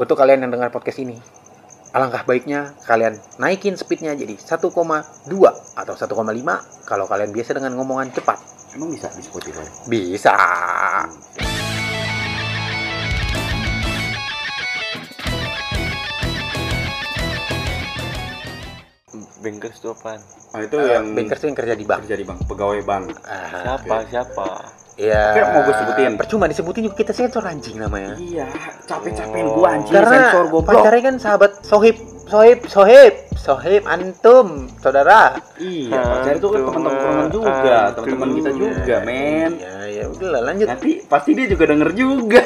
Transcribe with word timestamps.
untuk 0.00 0.16
kalian 0.16 0.40
yang 0.42 0.52
dengar 0.52 0.72
podcast 0.72 0.96
ini, 0.98 1.16
alangkah 1.92 2.24
baiknya 2.24 2.72
kalian 2.88 3.20
naikin 3.36 3.76
speednya 3.76 4.16
jadi 4.16 4.32
1,2 4.32 4.72
atau 5.76 5.94
1,5 5.94 6.08
kalau 6.88 7.04
kalian 7.04 7.30
biasa 7.30 7.50
dengan 7.52 7.76
ngomongan 7.76 8.08
cepat. 8.16 8.38
Emang 8.72 8.88
bisa 8.88 9.10
di 9.12 9.22
Spotify? 9.22 9.66
Bisa. 9.90 10.34
Bankers 19.40 19.82
itu 19.82 19.88
apaan? 19.90 20.20
Ah 20.54 20.60
itu 20.62 20.76
Eh, 20.78 20.94
yang 20.94 21.04
bankers 21.16 21.40
tuh 21.42 21.48
yang 21.50 21.58
kerja 21.58 21.74
di 21.74 21.82
bank. 21.82 21.98
kerja 22.06 22.16
di 22.16 22.26
bank, 22.28 22.38
pegawai 22.46 22.80
bank. 22.84 23.04
Ah, 23.26 23.74
Siapa? 23.74 23.96
Siapa? 24.06 24.48
Iya. 24.96 25.22
Oke, 25.32 25.40
mau 25.46 25.60
gue 25.62 25.74
sebutin. 25.74 26.12
Percuma 26.16 26.44
disebutin 26.46 26.82
juga 26.84 26.96
kita 26.96 27.12
sensor 27.12 27.42
anjing 27.42 27.76
namanya. 27.76 28.14
Iya, 28.16 28.46
capek-capekin 28.84 29.46
Oh. 29.46 29.54
gua 29.56 29.68
anjing 29.74 29.94
Karena 29.94 30.16
sensor 30.28 30.44
goblok. 30.48 30.68
pacarnya 30.70 31.02
kan 31.02 31.14
sahabat 31.16 31.52
sohib, 31.62 31.96
sohib, 32.26 32.58
sohib, 32.66 33.14
sohib, 33.34 33.82
antum, 33.84 34.48
saudara. 34.76 35.40
Iya, 35.56 35.98
pacar 35.98 36.32
itu 36.36 36.46
kan 36.46 36.60
teman 36.66 36.92
teman 36.92 37.26
juga, 37.28 37.78
teman-teman 37.92 38.28
kita 38.36 38.50
juga, 38.52 38.96
men. 39.00 39.50
Iya, 39.56 39.72
ya 40.00 40.06
udahlah 40.08 40.40
lanjut. 40.42 40.66
Nanti 40.66 40.90
pasti 41.02 41.30
dia 41.32 41.46
juga 41.46 41.64
denger 41.66 41.90
juga. 41.92 42.40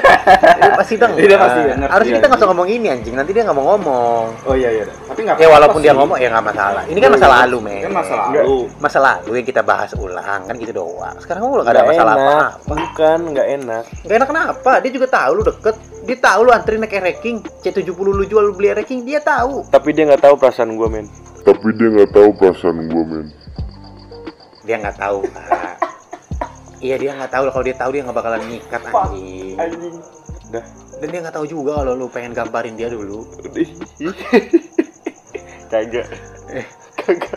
Dia 0.58 0.72
pasti 0.74 0.94
dong. 0.94 1.12
Dia 1.14 1.38
pasti 1.38 1.60
denger. 1.64 1.88
Harusnya 1.88 2.10
Iya, 2.10 2.18
kita 2.18 2.26
nggak 2.26 2.34
usah 2.34 2.44
iya. 2.44 2.52
ngomong 2.52 2.68
ini 2.68 2.86
anjing. 2.88 3.14
Nanti 3.14 3.30
dia 3.30 3.42
nggak 3.42 3.54
mau 3.54 3.66
ngomong. 3.70 4.24
Oh 4.44 4.54
iya 4.54 4.70
iya. 4.72 4.84
Tapi 5.04 5.20
nggak 5.22 5.36
Ya 5.36 5.48
walaupun 5.48 5.78
dia 5.78 5.90
sih. 5.90 5.98
ngomong 5.98 6.16
ya 6.16 6.28
nggak 6.28 6.46
masalah. 6.46 6.82
Ini 6.84 6.98
kan 6.98 7.10
masa 7.10 7.28
lalu, 7.30 7.56
men. 7.60 7.80
Kan 7.80 7.92
masa 7.92 8.12
Nggak. 8.14 8.42
lalu. 8.42 8.58
Masa 8.78 8.98
lalu 9.00 9.30
yang 9.34 9.46
kita 9.46 9.62
bahas 9.62 9.90
ulang 9.94 10.40
kan 10.42 10.54
gitu 10.54 10.72
doang. 10.74 11.16
Sekarang 11.18 11.40
kamu 11.40 11.52
nggak 11.54 11.64
ada 11.64 11.72
Nggak 11.74 11.88
masalah 11.88 12.14
enak. 12.14 12.24
apa-apa. 12.24 12.66
Bukan, 12.68 13.18
nggak 13.30 13.46
enak. 13.54 13.84
Gak 14.02 14.16
enak 14.16 14.28
kenapa? 14.28 14.72
Dia 14.80 14.90
juga 14.90 15.06
tahu 15.08 15.30
lu 15.32 15.42
deket. 15.42 15.76
Dia 16.04 16.16
tahu 16.18 16.40
lu 16.42 16.50
antri 16.50 16.76
naik 16.76 16.94
ranking. 16.94 17.36
C70 17.60 17.86
lu 17.96 18.24
jual 18.24 18.42
lu 18.42 18.52
beli 18.52 18.70
ranking, 18.70 19.02
dia 19.02 19.18
tahu. 19.18 19.64
Tapi 19.66 19.88
dia 19.90 20.04
nggak 20.04 20.20
tahu 20.20 20.34
perasaan 20.34 20.74
gue 20.74 20.88
men. 20.88 21.06
tapi 21.40 21.68
dia 21.72 21.88
nggak 21.90 22.08
tahu 22.10 22.28
perasaan 22.34 22.88
gue 22.88 23.04
men 23.04 23.26
Dia 24.62 24.80
nggak 24.80 24.96
tahu. 24.96 25.20
Iya 26.84 27.00
dia 27.00 27.16
nggak 27.16 27.32
tahu 27.32 27.48
kalau 27.48 27.64
dia 27.64 27.76
tahu 27.80 27.90
dia 27.96 28.04
nggak 28.04 28.12
bakalan 28.20 28.44
nyikat 28.44 28.82
anjing. 28.92 29.56
Anjing. 29.56 29.96
Dah. 30.52 30.64
Dan 31.00 31.08
dia 31.08 31.20
nggak 31.24 31.32
tahu 31.32 31.48
juga 31.48 31.80
kalau 31.80 31.96
lu 31.96 32.12
pengen 32.12 32.36
gambarin 32.36 32.76
dia 32.76 32.92
dulu. 32.92 33.24
Kagak. 35.72 36.06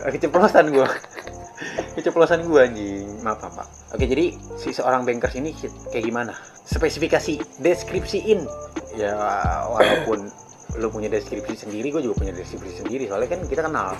Ah, 0.04 0.12
Keceplosan 0.12 0.76
gua. 0.76 0.92
Keceplosan 1.96 2.44
gua 2.44 2.68
anjing. 2.68 3.08
Maaf, 3.24 3.40
maaf, 3.40 3.64
Pak. 3.64 3.68
Oke, 3.96 4.04
jadi 4.04 4.36
si 4.60 4.76
seorang 4.76 5.08
bankers 5.08 5.40
ini 5.40 5.56
kayak 5.96 6.04
gimana? 6.04 6.36
Spesifikasi, 6.68 7.64
deskripsiin. 7.64 8.44
Ya 9.00 9.16
walaupun 9.72 10.28
lu 10.76 10.92
punya 10.92 11.08
deskripsi 11.08 11.56
sendiri, 11.56 11.88
gue 11.96 12.04
juga 12.04 12.20
punya 12.20 12.34
deskripsi 12.36 12.84
sendiri. 12.84 13.08
Soalnya 13.08 13.30
kan 13.32 13.40
kita 13.48 13.62
kenal. 13.64 13.96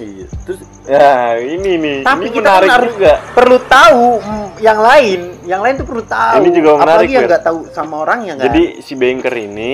Iya. 0.00 0.26
Terus 0.46 0.60
ya 0.88 1.38
ini 1.38 1.70
nih. 1.76 1.98
Tapi 2.02 2.24
ini 2.26 2.34
kita 2.34 2.50
menarik 2.50 2.70
kan 2.70 2.80
juga. 2.88 3.12
Perlu 3.36 3.58
tahu 3.66 4.06
mm, 4.18 4.48
yang 4.60 4.78
lain, 4.80 5.20
yang 5.44 5.60
lain 5.62 5.74
tuh 5.80 5.86
perlu 5.88 6.04
tahu. 6.04 6.36
Ini 6.40 6.50
juga 6.54 6.70
menarik, 6.78 6.86
Apalagi 6.86 7.12
yang 7.14 7.28
nggak 7.28 7.44
tahu 7.44 7.58
sama 7.70 7.94
orang 8.02 8.18
yang. 8.26 8.36
Jadi 8.38 8.62
si 8.84 8.92
banker 8.96 9.34
ini 9.34 9.72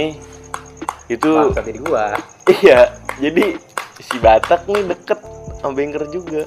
itu 1.07 1.31
jadi 1.55 1.81
gua. 1.83 2.05
iya. 2.63 2.93
Jadi 3.17 3.57
si 4.03 4.17
Batak 4.21 4.69
nih 4.69 4.83
deket 4.93 5.21
sama 5.63 5.73
banker 5.73 6.05
juga. 6.13 6.43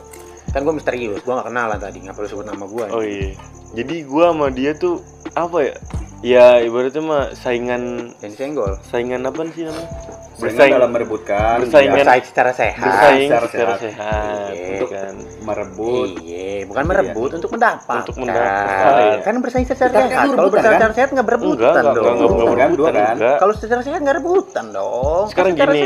Kan 0.50 0.66
gua 0.66 0.74
misterius, 0.74 1.22
gua 1.22 1.42
nggak 1.42 1.48
kenalan 1.54 1.80
tadi, 1.80 1.98
nggak 2.04 2.16
perlu 2.18 2.28
sebut 2.28 2.46
nama 2.48 2.66
gua. 2.66 2.86
Oh 2.90 3.04
iya. 3.06 3.38
Jadi 3.78 3.96
gua 4.06 4.34
sama 4.34 4.48
dia 4.50 4.74
tuh 4.74 5.02
apa 5.38 5.58
ya? 5.62 5.76
Ya 6.20 6.60
ibaratnya 6.60 7.00
mah 7.00 7.24
saingan 7.32 8.12
Yang 8.20 8.32
disenggol. 8.36 8.76
saingan 8.84 9.24
apa 9.24 9.40
sih 9.50 9.64
namanya? 9.64 9.88
Bersaing 10.36 10.72
dalam 10.72 10.92
merebutkan, 10.92 11.56
bersaing 11.60 11.92
ya, 11.92 11.96
Bersaing 12.00 12.24
secara 12.24 12.52
sehat. 12.52 12.80
Bersaing 12.82 13.28
secara 13.28 13.48
secara 13.48 13.74
sehat. 13.76 13.80
sehat, 13.84 14.50
Iya. 14.50 14.68
gitu 14.72 14.86
kan. 14.88 15.14
merebut. 15.42 16.10
Iya, 16.24 16.52
bukan 16.64 16.84
merebut 16.88 17.30
untuk 17.36 17.52
mendapat. 17.52 17.98
Untuk 18.00 18.16
mendapat. 18.18 18.88
Oh, 18.88 19.00
iya. 19.02 19.18
Kan 19.20 19.36
bersaing 19.40 19.68
secara 19.68 19.90
kan 19.90 20.04
sehat. 20.08 20.24
lu 20.24 20.32
Kalau 20.32 20.48
rebutan, 20.48 20.64
secara 20.64 20.80
kan? 20.82 20.96
sehat 20.96 21.10
nggak 21.12 21.28
berebutan 21.28 21.60
Enggak, 21.60 21.76
dong. 21.76 21.92
enggak, 21.92 22.14
enggak, 22.16 22.30
enggak 22.30 22.40
Kan, 22.40 22.56
berebutan, 22.72 22.94
kan? 22.96 23.38
Kalau 23.38 23.54
secara 23.54 23.82
sehat 23.84 24.00
nggak 24.00 24.18
rebutan 24.18 24.66
dong. 24.72 25.24
Kan 25.26 25.30
Sekarang 25.30 25.54
gini, 25.58 25.84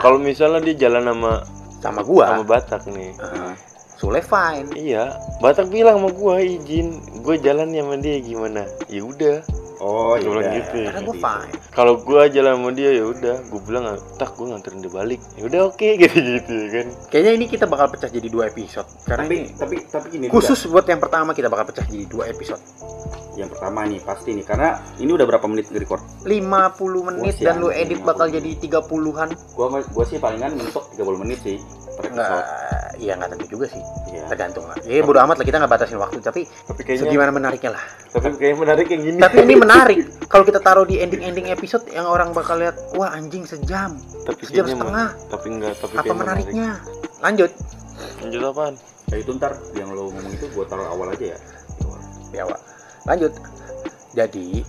kalau 0.00 0.18
misalnya 0.18 0.60
dia 0.60 0.76
jalan 0.80 1.02
sama 1.06 1.32
sama 1.78 2.00
gua, 2.02 2.24
sama 2.30 2.44
Batak 2.44 2.82
nih. 2.88 3.10
uh, 3.16 3.52
Sule 3.94 4.20
fine. 4.20 4.68
Iya, 4.74 5.04
Batak 5.38 5.66
bilang 5.68 5.98
sama 5.98 6.10
gua 6.10 6.34
izin, 6.38 6.86
gua 7.22 7.34
jalan 7.36 7.70
sama 7.70 7.94
dia 7.96 8.18
gimana? 8.18 8.66
Ya 8.88 9.02
udah. 9.02 9.38
Oh 9.84 10.16
iya. 10.16 10.24
Gua 10.24 10.40
bilang 10.40 10.52
gitu. 10.56 10.76
Karena 10.88 11.00
gua 11.04 11.16
fine. 11.20 11.52
Kalau 11.76 11.92
gua 12.00 12.22
jalan 12.32 12.52
sama 12.56 12.70
dia 12.72 12.90
ya 12.96 13.04
udah, 13.04 13.36
gua 13.52 13.60
bilang 13.60 13.84
tak 14.16 14.30
gua 14.32 14.46
nganterin 14.56 14.80
dia 14.80 14.88
balik. 14.88 15.20
Ya 15.36 15.44
udah 15.44 15.60
oke 15.68 15.88
gitu 16.02 16.16
gitu 16.16 16.52
ya 16.56 16.68
kan. 16.72 16.86
Kayaknya 17.12 17.32
ini 17.36 17.44
kita 17.52 17.64
bakal 17.68 17.92
pecah 17.92 18.08
jadi 18.08 18.28
dua 18.32 18.48
episode. 18.48 18.88
Karena 19.04 19.28
Tapi 19.28 19.34
ini 19.36 19.48
tapi 19.52 19.74
tapi 19.84 20.06
gini 20.08 20.24
khusus 20.32 20.64
buat 20.66 20.88
yang 20.88 21.04
pertama 21.04 21.36
kita 21.36 21.52
bakal 21.52 21.68
pecah 21.68 21.84
jadi 21.84 22.08
dua 22.08 22.32
episode. 22.32 22.64
juga. 22.64 23.12
yang 23.34 23.50
pertama 23.50 23.82
nih 23.82 23.98
pasti 23.98 24.30
nih 24.30 24.46
karena 24.46 24.78
ini 25.02 25.10
udah 25.10 25.26
berapa 25.26 25.42
menit 25.50 25.66
record 25.74 25.98
50 26.22 26.30
menit 27.10 27.34
dan 27.42 27.58
lu 27.58 27.66
edit 27.66 27.98
50 27.98 28.06
bakal 28.06 28.26
jadi 28.30 28.50
30-an. 28.62 29.28
gua 29.58 29.66
gua 29.82 30.04
sih 30.06 30.22
palingan 30.22 30.54
mentok 30.54 30.94
30 30.94 31.18
menit 31.18 31.42
sih 31.42 31.58
per 31.98 32.14
Enggak, 32.14 32.30
episode 32.30 32.46
iya 32.96 33.12
enggak 33.14 33.30
tentu 33.32 33.46
juga 33.48 33.66
sih. 33.66 33.82
iya 34.06 34.24
Tergantung 34.26 34.64
lah. 34.64 34.76
Ya 34.82 35.00
bodo 35.00 35.18
amat 35.20 35.36
lah 35.36 35.44
kita 35.44 35.56
nggak 35.56 35.72
batasin 35.72 35.96
waktu, 35.96 36.18
tapi 36.18 36.40
Tapi 36.44 36.80
kayaknya 36.80 37.02
segimana 37.04 37.30
menariknya 37.30 37.70
lah. 37.70 37.84
tapi 38.10 38.26
kayaknya 38.32 38.58
menarik 38.58 38.86
yang 38.88 39.02
gini. 39.02 39.18
Tapi 39.18 39.36
ini 39.40 39.54
menarik. 39.64 39.98
Kalau 40.24 40.42
kita 40.42 40.58
taruh 40.58 40.82
di 40.82 40.98
ending-ending 40.98 41.46
episode 41.48 41.84
yang 41.88 42.04
orang 42.04 42.30
bakal 42.30 42.56
lihat, 42.56 42.74
wah 42.92 43.10
anjing 43.10 43.42
sejam, 43.42 43.96
tapi 44.22 44.40
sejam 44.44 44.66
setengah. 44.66 45.10
mah- 45.10 45.14
tapi 45.28 45.46
enggak, 45.50 45.74
tapi 45.76 45.94
Apa 45.94 46.02
kayak 46.02 46.16
menariknya? 46.16 46.68
Lanjut. 47.20 47.50
menarik. 47.50 48.20
Lanjut 48.20 48.40
apaan? 48.46 48.74
kayak 49.04 49.20
itu 49.20 49.32
ntar 49.34 49.52
yang 49.72 49.88
lo 49.90 50.08
ngomong 50.08 50.32
itu 50.32 50.46
gua 50.50 50.64
taruh 50.64 50.88
awal 50.88 51.06
aja 51.08 51.26
ya 51.30 51.38
Di 52.28 52.38
awal. 52.40 52.58
Lanjut. 53.04 53.32
Jadi 54.10 54.64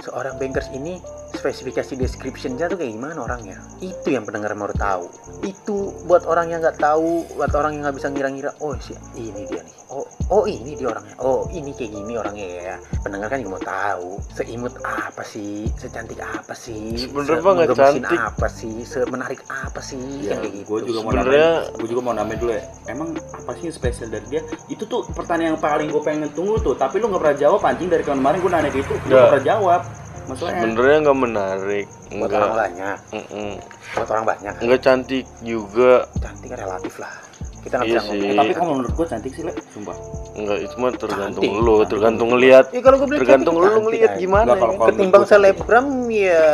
seorang 0.00 0.36
bankers 0.36 0.68
ini 0.70 1.00
spesifikasi 1.40 1.96
description-nya 1.96 2.68
tuh 2.68 2.76
kayak 2.76 2.92
gimana 2.92 3.18
orangnya? 3.18 3.56
Itu 3.78 4.08
yang 4.08 4.22
pendengar 4.22 4.52
mau 4.52 4.68
tahu. 4.68 5.08
Itu 5.40 5.96
buat 6.04 6.22
orang 6.22 6.48
yang 6.48 6.60
nggak 6.60 6.76
tahu 6.76 7.24
buat 7.34 7.52
orang 7.52 7.74
yang 7.74 7.88
nggak 7.88 7.96
bisa 7.96 8.08
ngira-ngira 8.08 8.52
oh 8.60 8.76
si 8.76 8.92
ini 9.16 9.48
dia 9.48 9.64
nih. 9.64 9.74
Oh 9.88 10.04
oh 10.28 10.44
ini 10.44 10.76
dia 10.76 10.86
orangnya. 10.86 11.16
Oh 11.18 11.48
ini 11.48 11.72
kayak 11.72 11.90
gini 11.90 12.12
orangnya 12.14 12.46
ya. 12.46 12.74
Pendengar 13.00 13.26
kan 13.26 13.40
juga 13.40 13.50
mau 13.50 13.62
tahu 13.62 14.08
seimut 14.30 14.74
apa 14.80 15.22
sih 15.22 15.66
secantik 15.74 16.20
apa 16.20 16.52
sih 16.52 16.94
Sebenarnya 17.00 17.72
cantik. 17.72 18.14
apa 18.14 18.46
sih 18.46 18.84
semenarik 18.84 19.40
apa 19.48 19.80
sih 19.80 19.98
ya 20.22 20.36
yang 20.36 20.40
kayak 20.40 20.54
gitu. 20.54 20.68
gua 20.68 20.80
juga 20.84 20.98
mau 21.00 21.10
Sebenarnya- 21.10 21.60
gua 21.74 21.88
juga 21.88 22.00
mau 22.00 22.14
nambahin 22.14 22.38
dulu 22.38 22.52
ya. 22.52 22.62
Emang 22.86 23.08
apa 23.32 23.50
sih 23.56 23.64
yang 23.66 23.74
spesial 23.74 24.08
dari 24.08 24.26
dia? 24.28 24.42
Itu 24.68 24.84
tuh 24.84 25.08
pertanyaan 25.10 25.56
yang 25.56 25.60
paling 25.60 25.88
gua 25.88 26.02
pengen 26.04 26.30
tunggu 26.30 26.60
tuh 26.60 26.74
tapi 26.74 27.00
lu 27.00 27.08
nggak 27.08 27.18
pernah 27.18 27.38
jawab 27.40 27.60
anjing. 27.64 27.88
Dari 27.90 28.04
kemarin 28.04 28.38
gua 28.38 28.52
nanya 28.52 28.70
gitu 28.70 28.92
lu 28.92 29.00
Nggak. 29.00 29.10
nggak. 29.10 29.26
pernah 29.32 29.46
jawab 29.48 29.80
masalahnya 30.26 30.60
Sebenarnya 30.62 30.96
enggak 30.98 31.18
menarik. 31.18 31.86
buat 32.10 32.32
orang 32.32 32.54
banyak 32.54 32.96
Mm-mm. 33.12 33.52
buat 33.94 34.08
orang 34.10 34.24
banyak 34.26 34.52
Enggak 34.60 34.80
cantik 34.80 35.24
juga. 35.40 36.04
cantik 36.18 36.50
relatif 36.50 36.94
lah 36.98 37.14
kita 37.60 37.74
nggak 37.76 37.86
Iya 37.86 37.94
bisa 37.94 38.02
sih. 38.02 38.08
ngomong 38.10 38.26
Eh, 38.26 38.36
tapi 38.36 38.52
kalau 38.52 38.72
menurut 38.74 38.92
gua 38.94 39.06
cantik 39.06 39.32
sih 39.32 39.42
le. 39.42 39.52
Sumpah. 39.70 39.96
Enggak, 40.30 40.58
itu 40.58 40.74
mah 40.74 40.90
tergantung 40.92 41.42
Cantik. 41.44 41.50
lu, 41.60 41.74
tergantung 41.84 42.28
ngelihat. 42.30 42.64
Ya 42.70 42.80
kalau 42.80 42.96
gue 42.96 43.08
bilang 43.08 43.20
Tergantung 43.20 43.54
cantik, 43.56 43.68
lu 43.68 43.80
ngelihat 43.82 44.10
gimana. 44.16 44.46
Kalau- 44.46 44.56
ya. 44.56 44.70
kalau- 44.72 44.88
Ketimbang 44.88 45.24
selebgram 45.26 45.86
ya. 46.08 46.44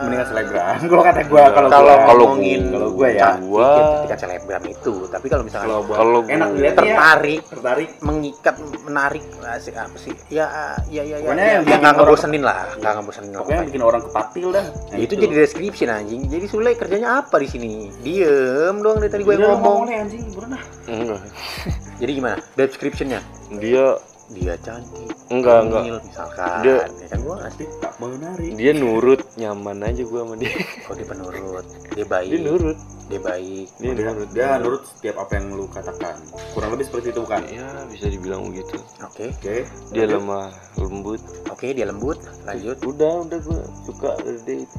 Mendingan 0.00 0.26
selebgram. 0.26 0.74
Kalau 0.82 1.02
kata 1.02 1.20
gua 1.24 1.42
kalau 1.50 1.68
kalau 1.68 1.84
gua- 1.86 2.06
kalau 2.06 2.24
ngomongin 2.30 2.60
kalau 2.70 2.88
gua 2.90 3.08
ya, 3.08 3.28
gua- 3.38 3.66
ya 3.68 3.84
ketika 4.00 4.16
selebgram 4.20 4.62
itu 4.64 4.94
tapi 5.06 5.26
kalau 5.26 5.42
misalkan 5.42 5.68
kalau 5.68 5.82
Kalau 5.86 6.20
enak 6.24 6.48
ya 6.56 6.72
tertarik 6.72 7.42
tertarik. 7.46 7.90
mengikat 8.00 8.54
menarik 8.80 9.22
asik 9.50 9.74
apa 9.74 9.96
sih? 9.96 10.14
Ya 10.28 10.46
ya 10.86 11.02
ya 11.02 11.16
ya 11.16 11.16
Pokoknya 11.20 11.44
ya, 11.44 11.52
yang 11.60 11.82
ya 11.82 11.90
ngebosenin 11.92 12.42
lah 12.42 12.58
nggak 12.72 12.92
ngebosenin 12.94 13.30
pokoknya 13.34 13.56
yang 13.56 13.68
bikin 13.68 13.82
orang 13.82 14.02
kepatil 14.02 14.48
dah. 14.50 14.64
Nah, 14.64 14.98
itu 14.98 15.12
jadi 15.14 15.34
description 15.36 15.88
anjing. 15.90 16.20
Jadi 16.24 16.44
Sule 16.46 16.70
kerjanya 16.72 17.20
apa 17.20 17.36
di 17.36 17.46
sini? 17.46 17.70
Diem 18.00 18.74
doang 18.78 18.98
dari 18.98 19.10
tadi 19.10 19.22
gue 19.22 19.34
Udah, 19.34 19.46
ngomong 19.50 19.58
ngomong. 19.60 19.80
nih, 19.84 19.96
anjing 19.98 20.22
Enggak. 20.86 21.22
jadi 21.96 22.10
gimana 22.12 22.36
descriptionnya 22.54 23.20
Dia 23.52 23.98
dia 24.30 24.54
cantik 24.58 25.10
enggak 25.26 25.58
enggak. 25.60 25.82
misalkan 26.00 26.62
Dia- 26.62 26.86
ya 26.92 27.06
kan 27.08 27.18
gue 27.18 27.34
ngasih 27.34 27.42
cantik 27.58 27.68
tak 27.76 27.92
menarik 27.98 28.50
Dia 28.54 28.72
nurut, 28.72 29.20
nyaman 29.34 29.78
aja 29.82 30.02
gua 30.04 30.20
sama 30.22 30.34
dia. 30.36 30.54
oh 30.86 30.94
dia 30.94 31.02
penurut 31.04 31.66
dia 31.90 32.06
baik 32.06 32.30
Dia 32.30 32.40
nurut. 32.40 32.78
dia 33.06 33.18
baik 33.20 33.66
Dia 33.76 33.90
dia, 33.90 34.06
nurut. 34.06 34.28
dia 34.30 34.48
nurut 34.56 34.82
setiap 34.86 35.16
apa 35.18 35.32
yang 35.34 35.46
lu 35.50 35.66
katakan 35.66 36.14
kurang 36.54 36.70
lebih 36.70 36.86
seperti 36.86 37.10
itu 37.10 37.22
kan 37.24 37.42
Ya, 37.44 37.66
bisa 37.90 38.06
dibilang 38.06 38.46
begitu. 38.46 38.78
oke 39.00 39.24
oke 39.28 39.56
Dia 39.90 40.04
Lanjut. 40.04 40.14
lemah 40.16 40.46
lembut. 40.78 41.20
oke 41.46 41.66
dia 41.66 41.84
lembut 41.84 42.18
lanjut 42.40 42.78
Udah, 42.80 43.14
udah 43.24 43.38
gua 43.40 43.58
suka 43.84 44.10
dari 44.20 44.38
dia 44.40 44.56
itu. 44.60 44.78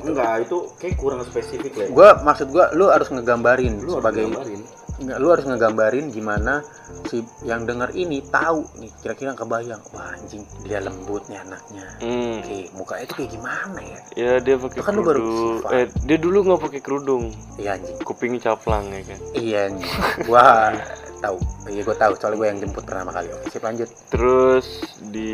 enggak 0.00 0.30
itu 0.40 0.58
kayak 0.74 0.94
kurang 0.96 1.22
spesifik 1.22 1.70
lah 1.76 1.86
gua 1.88 2.08
maksud 2.20 2.50
gua 2.50 2.70
lu 2.72 2.86
harus 2.86 3.06
ngegambarin 3.08 3.78
lu 3.78 3.94
harus 3.94 4.02
sebagai 4.02 4.26
gambarin 4.26 4.62
nggak 4.98 5.16
lu 5.16 5.28
harus 5.28 5.44
ngegambarin 5.44 6.10
gimana 6.10 6.58
si 7.04 7.18
yang 7.42 7.62
denger 7.62 7.90
ini 7.92 8.18
tahu 8.24 8.66
nih 8.76 8.90
kira-kira 8.98 9.30
kebayang 9.32 9.78
wah 9.88 10.10
anjing 10.10 10.42
dia 10.60 10.78
lembut 10.78 11.22
nih 11.26 11.38
anaknya 11.38 11.86
Hmm. 11.98 12.38
oke 12.40 12.58
mukanya 12.74 13.02
itu 13.04 13.14
kayak 13.14 13.30
gimana 13.30 13.78
ya 13.80 14.00
Ya 14.12 14.32
dia 14.38 14.56
pakai 14.56 14.78
Kan 14.80 14.92
lu 14.92 15.02
baru 15.02 15.22
kerudung. 15.22 15.72
Eh 15.72 15.86
dia 16.02 16.16
dulu 16.16 16.38
nggak 16.44 16.60
pakai 16.60 16.80
kerudung. 16.80 17.24
iya 17.54 17.70
anjing 17.72 17.96
Kuping 18.00 18.34
caplang 18.36 18.86
ya 18.88 19.02
kan. 19.04 19.18
iya 19.32 19.58
anjing 19.66 19.90
gua 20.24 20.74
tahu 21.18 21.36
iya 21.66 21.82
gua 21.82 21.96
tahu 21.96 22.12
soalnya 22.14 22.36
gua 22.36 22.46
yang 22.48 22.58
jemput 22.58 22.82
pertama 22.82 23.10
kali 23.10 23.28
oke 23.28 23.46
sip 23.48 23.60
lanjut 23.60 23.88
Terus 24.08 24.66
di 25.04 25.30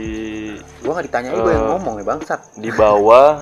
gua 0.81 0.93
nggak 0.95 1.07
ditanyain 1.09 1.37
gua 1.39 1.51
yang 1.51 1.63
Eh. 1.63 1.71
ngomong 1.73 1.95
ya 1.95 2.05
bangsat 2.07 2.41
di 2.55 2.69
bawah 2.71 3.41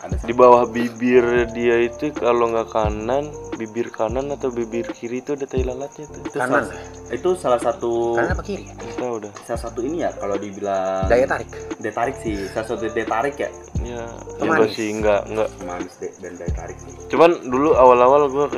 ada 0.00 0.14
di 0.24 0.32
bawah 0.32 0.64
bibir 0.64 1.24
dia 1.52 1.76
itu 1.84 2.08
kalau 2.16 2.48
nggak 2.48 2.72
kanan 2.72 3.28
bibir 3.60 3.92
kanan 3.92 4.32
atau 4.32 4.48
bibir 4.48 4.88
kiri 4.96 5.20
itu 5.20 5.36
ada 5.36 5.44
tai 5.44 5.60
lalatnya 5.60 6.08
tuh. 6.08 6.20
Itu 6.24 6.38
kanan. 6.40 6.64
salah, 6.64 7.12
itu 7.12 7.28
salah 7.36 7.60
satu 7.60 8.16
kanan 8.16 8.32
apa 8.32 8.42
kiri? 8.44 8.64
Nggak 8.64 8.96
tahu 8.96 9.16
dah. 9.20 9.32
Salah 9.44 9.60
satu 9.68 9.80
ini 9.84 9.96
ya 10.00 10.10
kalau 10.16 10.36
dibilang 10.40 11.04
daya 11.12 11.28
tarik. 11.28 11.48
Daya 11.76 11.92
tarik 11.92 12.16
sih 12.24 12.48
salah 12.56 12.66
satu 12.72 12.88
daya 12.88 13.04
tarik 13.04 13.36
ya. 13.36 13.50
Ya 13.80 14.04
ya 14.40 14.44
enggak 14.48 14.72
sih 14.72 14.88
enggak 14.88 15.20
enggak 15.28 15.48
manis 15.68 15.94
deh 16.00 16.12
dan 16.24 16.32
daya 16.40 16.52
tarik 16.56 16.78
sih. 16.80 16.94
Cuman 17.12 17.30
dulu 17.44 17.76
awal-awal 17.76 18.32
gua 18.32 18.48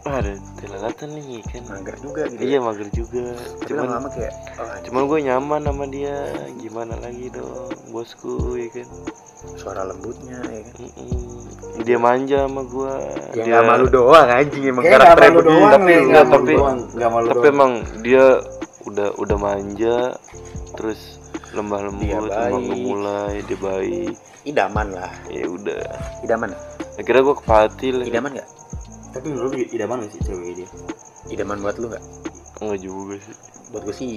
kayak 0.00 0.08
ah 0.08 0.16
ada 0.16 0.32
tai 0.56 0.66
lalatan 0.66 1.08
nih 1.12 1.40
kan. 1.44 1.62
Mager 1.68 1.96
juga 2.00 2.22
gitu 2.26 2.40
iya 2.40 2.58
mager 2.58 2.88
juga. 2.88 3.24
Tapi 3.36 3.66
cuman 3.68 3.84
lama-lama 3.84 4.08
kayak 4.10 4.32
oh, 4.56 4.76
cuman 4.88 5.02
gue 5.04 5.18
nyaman 5.22 5.60
sama 5.62 5.84
dia. 5.86 6.16
Gimana 6.56 6.94
lagi 6.98 7.26
dong 7.28 7.68
bosku 7.88 8.56
ya 8.56 8.68
kan. 8.72 8.88
Suara 9.56 9.82
lembutnya 9.84 10.40
ya 10.42 10.62
kan. 10.64 10.76
Mm-mm. 10.80 11.38
dia 11.80 11.96
manja 11.96 12.44
sama 12.44 12.62
gua. 12.64 13.00
Ya 13.32 13.42
dia 13.42 13.58
malu 13.60 13.88
doang 13.88 14.28
anjing 14.28 14.68
emang 14.68 14.84
Kayaknya 14.84 14.96
nggak 14.96 15.08
karakternya 15.16 15.32
malu 15.32 15.42
doang 15.48 15.70
tapi 15.70 15.92
enggak, 15.96 16.24
tapi- 16.28 16.56
doang, 16.56 16.78
nggak 16.92 17.10
malu 17.10 17.26
tapi 17.26 17.38
doang. 17.40 17.54
emang 17.56 17.72
dia 18.04 18.24
udah 18.84 19.08
udah 19.16 19.36
manja 19.38 19.96
terus 20.76 21.00
lemah 21.50 21.80
Dia 21.80 21.86
lembut 21.88 22.28
baik. 22.28 22.48
emang 22.52 22.64
memulai 22.64 23.34
dia 23.44 23.58
baik. 23.58 24.14
Idaman 24.44 24.86
lah. 24.92 25.12
Ya 25.28 25.44
udah. 25.44 25.82
Idaman? 26.20 26.50
Akhirnya 26.96 27.22
gua 27.22 27.36
kepatil 27.36 27.96
idaman 28.04 28.30
nggak 28.36 28.48
tapi 29.10 29.26
menurut 29.28 29.50
lu 29.52 29.62
idaman 29.64 30.02
gak 30.02 30.12
sih 30.12 30.20
cewek 30.22 30.46
ini 30.54 30.64
idaman 31.28 31.58
buat 31.58 31.76
lu 31.76 31.86
nggak 31.88 32.04
enggak 32.60 32.80
juga 32.80 33.16
sih. 33.18 33.34
Buat 33.70 33.82
gue 33.86 33.94
sih 33.94 34.10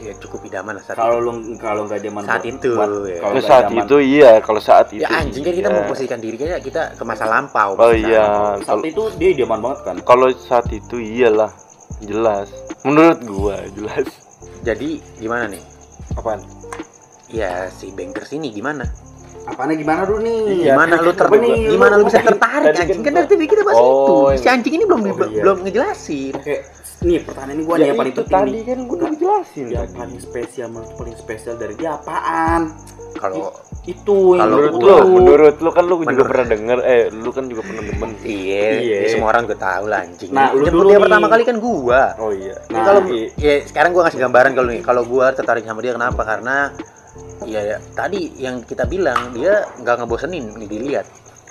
ya 0.00 0.14
cukup 0.16 0.46
idaman 0.46 0.78
lah 0.78 0.82
saat 0.82 0.94
kalau 0.94 1.18
itu. 1.18 1.26
lu 1.26 1.30
kalau 1.58 1.82
nggak 1.84 1.98
idaman 1.98 2.22
Saat 2.22 2.40
buat- 2.40 2.52
itu, 2.52 2.70
buat- 2.72 2.90
ya. 3.04 3.18
kalau 3.18 3.34
nggak 3.34 3.44
saat 3.44 3.64
idaman- 3.64 3.82
itu 3.82 3.96
iya 3.98 4.32
kalau 4.38 4.60
saat 4.62 4.86
itu 4.88 5.02
ya 5.02 5.08
anjing 5.10 5.42
kan 5.42 5.52
kita 5.52 5.68
iya. 5.68 5.74
mau 5.74 5.84
posisikan 5.84 6.20
diri 6.20 6.36
kayaknya 6.36 6.58
kita 6.60 6.82
ke 6.94 7.02
masa 7.02 7.24
lampau 7.26 7.70
oh 7.74 7.90
iya. 7.92 8.26
Saat 8.58 8.66
kalau 8.70 8.82
itu 8.84 9.02
dia 9.18 9.28
idaman 9.32 9.58
banget 9.60 9.78
kan? 9.82 9.96
Kalau 10.00 10.28
saat 10.32 10.66
itu 10.70 10.96
iyalah 10.96 11.50
jelas. 12.00 12.48
Menurut 12.80 13.18
gua 13.22 13.56
jelas. 13.70 14.06
Jadi 14.62 15.02
gimana 15.18 15.50
nih? 15.50 15.62
Apaan? 16.14 16.40
Ya 17.28 17.66
si 17.68 17.90
bankers 17.90 18.30
ini 18.32 18.50
gimana 18.50 18.86
apanya 19.42 19.74
gimana 19.74 20.00
dulu 20.02 20.18
nih 20.20 20.42
gimana 20.64 20.94
lu 20.96 21.10
ter 21.10 21.24
Apa 21.24 21.36
nih? 21.36 21.56
gimana 21.70 21.94
lu 21.94 22.04
bisa 22.04 22.18
Tadi- 22.18 22.28
tertarik 22.28 22.66
tadi 22.66 22.70
kan 22.70 22.82
anjing 22.82 23.00
kan 23.00 23.04
gua- 23.06 23.16
dari 23.16 23.28
tadi 23.30 23.44
kita 23.46 23.62
bahas 23.62 23.78
Oh, 23.78 23.88
itu 23.88 24.14
si 24.36 24.46
anjing 24.46 24.74
ini 24.74 24.84
belum 24.84 25.00
Oh, 25.00 25.08
iya. 25.26 25.40
belum 25.40 25.56
ngejelasin 25.62 26.32
Oke, 26.34 26.54
nih 27.00 27.18
pertanyaan 27.20 27.54
ini 27.54 27.62
gua 27.62 27.74
nih 27.74 27.86
yang 27.86 27.96
paling 27.96 28.14
penting 28.14 28.44
nih. 28.46 28.62
kan 28.64 28.78
gua 28.82 28.96
udah 29.00 29.10
jelasin 29.16 29.66
Yang 29.70 29.88
paling 29.92 30.18
spesial 30.18 30.66
menurut 30.68 30.92
paling 30.94 31.16
spesial 31.16 31.54
dari 31.54 31.74
dia 31.74 31.90
apaan? 31.92 32.62
kalau 33.12 33.48
Itu 33.82 34.36
yang 34.36 34.44
Kalau 34.44 34.56
menurut 34.60 34.72
lu 34.76 34.96
menurut 35.10 35.56
lu 35.56 35.70
kan 35.70 35.84
lu 35.84 35.94
juga 35.96 36.04
Menurut- 36.06 36.28
pernah 36.28 36.46
denger 36.46 36.78
eh 36.84 37.02
lu 37.10 37.30
kan 37.30 37.44
juga 37.46 37.62
pernah 37.62 37.82
demen 37.82 38.10
iya 38.20 38.64
Iya. 38.76 38.96
ya 38.98 39.08
semua 39.10 39.28
orang 39.30 39.42
juga 39.42 39.58
tahu 39.58 39.84
lah 39.86 40.00
anjing 40.00 40.30
Nah, 40.30 40.48
lu 40.50 40.58
Jemput 40.60 40.72
dulu 40.74 40.84
dia 40.84 40.92
nih. 40.92 41.02
pertama 41.02 41.26
kali 41.26 41.42
kan 41.42 41.56
gua 41.58 42.00
oh 42.18 42.30
iya 42.30 42.54
Nah, 42.68 42.82
kalau 42.82 43.00
iya. 43.08 43.26
ya 43.34 43.54
sekarang 43.64 43.90
gua 43.90 44.02
ngasih 44.04 44.20
gambaran 44.20 44.52
kalau 44.52 44.68
nih 44.68 44.80
kalau 44.80 45.02
gua 45.02 45.26
tertarik 45.32 45.64
sama 45.64 45.80
dia 45.80 45.92
kenapa 45.92 46.22
karena 46.22 46.56
ya, 47.42 47.60
ya 47.64 47.76
tadi 47.92 48.32
yang 48.36 48.60
kita 48.60 48.84
bilang 48.84 49.32
dia 49.32 49.64
nggak 49.76 49.96
ngebosenin 49.98 50.56
nih 50.56 50.68
dilihat 50.68 51.06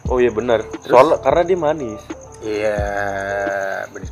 oh 0.05 0.17
iya 0.17 0.29
benar 0.29 0.61
soalnya 0.81 1.17
karena 1.19 1.41
dia 1.43 1.57
manis 1.57 2.01
Iya, 2.39 2.79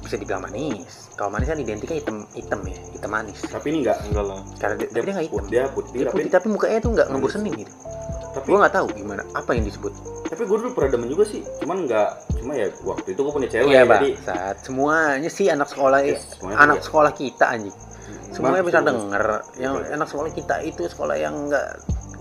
bisa 0.04 0.20
dibilang 0.20 0.44
manis. 0.44 1.08
Kalau 1.16 1.32
manis 1.32 1.48
kan 1.48 1.56
identiknya 1.56 2.04
hitam, 2.04 2.28
hitam 2.36 2.60
ya, 2.64 2.76
hitam 2.92 3.08
manis. 3.08 3.40
tapi 3.42 3.72
ini 3.72 3.88
enggak 3.88 4.04
enggak 4.04 4.26
lah 4.28 4.40
Karena 4.60 4.76
dia, 4.76 4.88
dia 4.92 5.00
dia 5.00 5.14
nggak 5.16 5.26
hitam. 5.26 5.46
dia 5.48 5.64
putih 5.72 5.92
Dia 5.96 6.04
tapi 6.04 6.16
putih, 6.20 6.32
tapi 6.36 6.48
mukanya 6.52 6.78
tuh 6.78 6.92
nggak 6.92 7.08
Manis. 7.08 7.16
ngebosenin 7.16 7.54
gitu. 7.56 7.74
tapi 8.36 8.46
Gua 8.46 8.58
nggak 8.60 8.76
tahu 8.76 8.88
gimana, 8.94 9.24
apa 9.32 9.50
yang 9.56 9.64
disebut. 9.64 9.94
tapi 10.28 10.42
gue 10.44 10.58
dulu 10.60 10.70
pernah 10.76 10.90
demen 10.92 11.08
juga 11.08 11.24
sih 11.24 11.40
cuman 11.58 11.88
enggak 11.88 12.10
cuma 12.36 12.52
ya 12.54 12.68
waktu 12.84 13.08
itu 13.16 13.20
gue 13.24 13.32
punya 13.32 13.48
cewek 13.48 13.72
Iya, 13.72 13.82
jadi 13.82 13.88
Bang. 13.88 14.04
Saat 14.20 14.56
semuanya 14.62 15.30
sih 15.32 15.46
anak 15.48 15.68
sekolah 15.72 16.00
Yes, 16.04 16.22
semuanya 16.36 16.58
anak 16.60 16.78
iya. 16.78 16.84
sekolah 16.84 17.12
kita 17.16 17.46
anjing. 17.48 17.76
Semuanya 18.31 18.63
bisa 18.63 18.80
denger. 18.83 19.25
Yang 19.57 19.74
anak 19.94 20.07
sekolah 20.07 20.31
kita 20.31 20.56
itu 20.63 20.81
sekolah 20.88 21.15
yang 21.18 21.50
nggak 21.51 21.68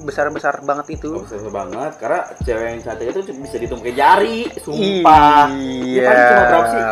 besar-besar 0.04 0.60
banget 0.62 1.00
itu. 1.00 1.16
Bagus 1.18 1.32
bagus 1.34 1.52
banget 1.52 1.92
karena 1.98 2.20
cewek 2.44 2.66
yang 2.68 2.80
cantik 2.84 3.06
itu 3.10 3.20
bisa 3.32 3.56
dihitung 3.56 3.80
pakai 3.80 3.96
jari 3.96 4.38
sumpah 4.60 5.48
Iya. 5.50 6.10
cuma 6.12 6.42
berapa 6.46 6.66
sih? 6.68 6.82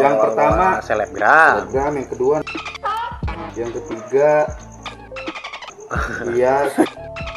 Yang 0.00 0.14
pertama, 0.20 0.66
selebgram. 0.84 1.52
Telegram 1.66 1.92
yang 1.96 2.08
kedua 2.08 2.36
yang 3.58 3.70
ketiga 3.74 4.46
iya 6.30 6.70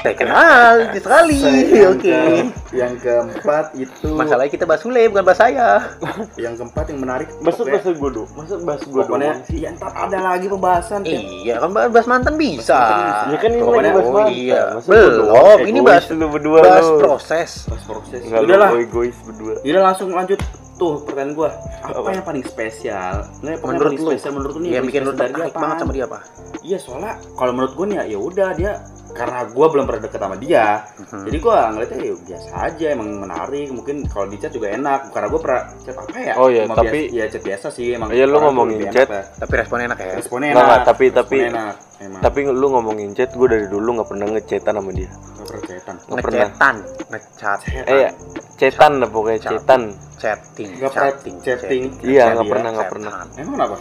Saya 0.04 0.16
kenal 0.16 0.74
sekali. 0.92 1.40
yang 1.72 1.96
Oke. 1.96 2.12
ke- 2.12 2.52
yang 2.74 2.94
keempat 2.98 3.72
itu 3.74 4.12
Masalahnya 4.12 4.52
kita 4.52 4.66
bahas 4.66 4.82
Sule 4.82 5.08
bukan 5.08 5.24
bahas 5.24 5.40
saya. 5.40 5.70
yang 6.44 6.54
keempat 6.54 6.86
yang 6.86 7.00
menarik 7.00 7.32
masa 7.40 7.56
pokoknya- 7.58 7.72
bahasa 7.74 7.90
gua 7.94 8.10
dong 8.12 8.30
masa 8.34 8.54
bahasa 8.60 8.86
gua 8.86 9.02
pokoknya 9.02 9.32
doang 9.32 9.48
sih 9.48 9.58
ya 9.58 9.70
ntar 9.72 9.92
ada 9.94 10.18
lagi 10.20 10.46
pembahasan. 10.46 11.02
Iya, 11.04 11.56
kan 11.58 11.70
bahas 11.72 11.90
bahas 11.90 12.08
mantan 12.10 12.34
bisa. 12.36 12.82
ya 13.26 13.38
kan 13.38 13.50
ini 13.50 13.62
lagi 13.62 13.90
bahas 13.90 14.04
oh 14.04 14.12
mantan. 14.14 14.34
iya. 14.34 14.62
Belum, 14.84 15.58
ini 15.64 15.80
bahas- 15.80 16.10
lu 16.12 16.28
berdua 16.28 16.60
Bahas 16.62 16.88
proses. 17.00 17.50
pas 17.64 17.82
proses 17.82 18.22
udahlah 18.28 18.70
egois 18.76 19.16
berdua 19.24 19.54
udah 19.58 19.82
langsung 19.86 20.12
lanjut 20.12 20.40
tuh 20.74 21.00
pertanyaan 21.02 21.32
gua 21.34 21.50
apa, 21.80 21.96
Apa? 21.96 22.10
yang 22.12 22.26
paling 22.26 22.44
spesial 22.44 23.24
pokoknya 23.56 23.56
Menurut 23.64 23.88
paling 23.88 24.00
lu, 24.00 24.10
spesial 24.10 24.32
menurut 24.34 24.54
lu 24.54 24.62
nih 24.62 24.72
Yang 24.74 24.84
bikin 24.86 25.02
lu 25.02 25.12
tertarik 25.14 25.54
banget 25.56 25.78
sama 25.80 25.92
dia 25.92 26.06
apa? 26.06 26.20
iya 26.62 26.78
soalnya 26.78 27.14
kalau 27.34 27.52
menurut 27.52 27.74
gua 27.74 27.86
nih 27.86 27.98
ya, 27.98 28.06
ya 28.10 28.20
udah 28.20 28.50
dia 28.52 28.72
karena 29.14 29.46
gua 29.48 29.70
belum 29.70 29.86
pernah 29.86 30.02
deket 30.04 30.20
sama 30.20 30.36
dia. 30.36 30.68
Mhm. 31.00 31.24
jadi 31.24 31.38
gua 31.38 31.58
ngeliatnya 31.70 31.98
ya 32.02 32.14
biasa 32.20 32.50
aja 32.60 32.86
emang 32.92 33.10
menarik. 33.20 33.68
Mungkin 33.70 33.96
kalau 34.06 34.26
di 34.26 34.38
chat 34.38 34.50
juga 34.50 34.68
enak. 34.70 35.10
Karena 35.10 35.28
gua 35.30 35.40
pernah 35.40 35.62
chat 35.80 35.96
apa 35.96 36.18
ya? 36.18 36.34
Oh 36.36 36.50
iya, 36.50 36.66
Cuma 36.66 36.76
tapi- 36.76 37.08
biasa, 37.08 37.16
ya 37.16 37.26
chat 37.30 37.44
biasa 37.44 37.68
sih. 37.70 37.88
Emang 37.94 38.10
Iya, 38.10 38.26
lu 38.26 38.38
ngomongin 38.40 38.78
enak 38.82 38.92
chat. 38.92 39.08
lah. 39.08 39.26
Tapi 39.38 39.54
responnya 39.56 39.86
enak 39.88 40.00
ya. 40.00 40.12
responnya 40.18 40.48
enak 40.52 40.64
nggak, 40.64 40.82
tapi- 40.84 41.10
tapi- 41.10 41.40
Responnya 41.40 41.62
enak 41.64 41.76
emang. 42.02 42.22
tapi 42.22 42.40
lu 42.44 42.68
ngomongin 42.70 43.10
chat 43.14 43.30
gua 43.32 43.48
dari 43.48 43.66
dulu 43.66 43.90
nggak 43.94 44.10
pernah 44.10 44.26
ngechatan 44.28 44.74
sama 44.74 44.92
dia. 44.92 45.10
Nggak 45.14 45.46
pernah 45.46 45.64
chatan. 45.64 45.96
Nggak 45.96 46.18
pernah. 46.20 46.40
Ngecetan, 46.44 46.76
ngecat, 47.08 47.60
eh 47.70 47.98
ya, 48.00 48.10
chatan 48.56 48.92
lah 48.98 49.10
pokoknya 49.10 49.40
chatan. 49.40 49.82
chatting, 50.18 50.70
Nggak 50.80 50.92
pernah 50.92 51.12
chatting, 51.12 51.36
chatting. 51.44 51.84
iya 52.02 52.32
nggak 52.32 52.48
pernah 52.48 52.70
nggak 52.72 52.90
pernah. 52.90 53.12
Emang 53.36 53.54
kenapa? 53.54 53.76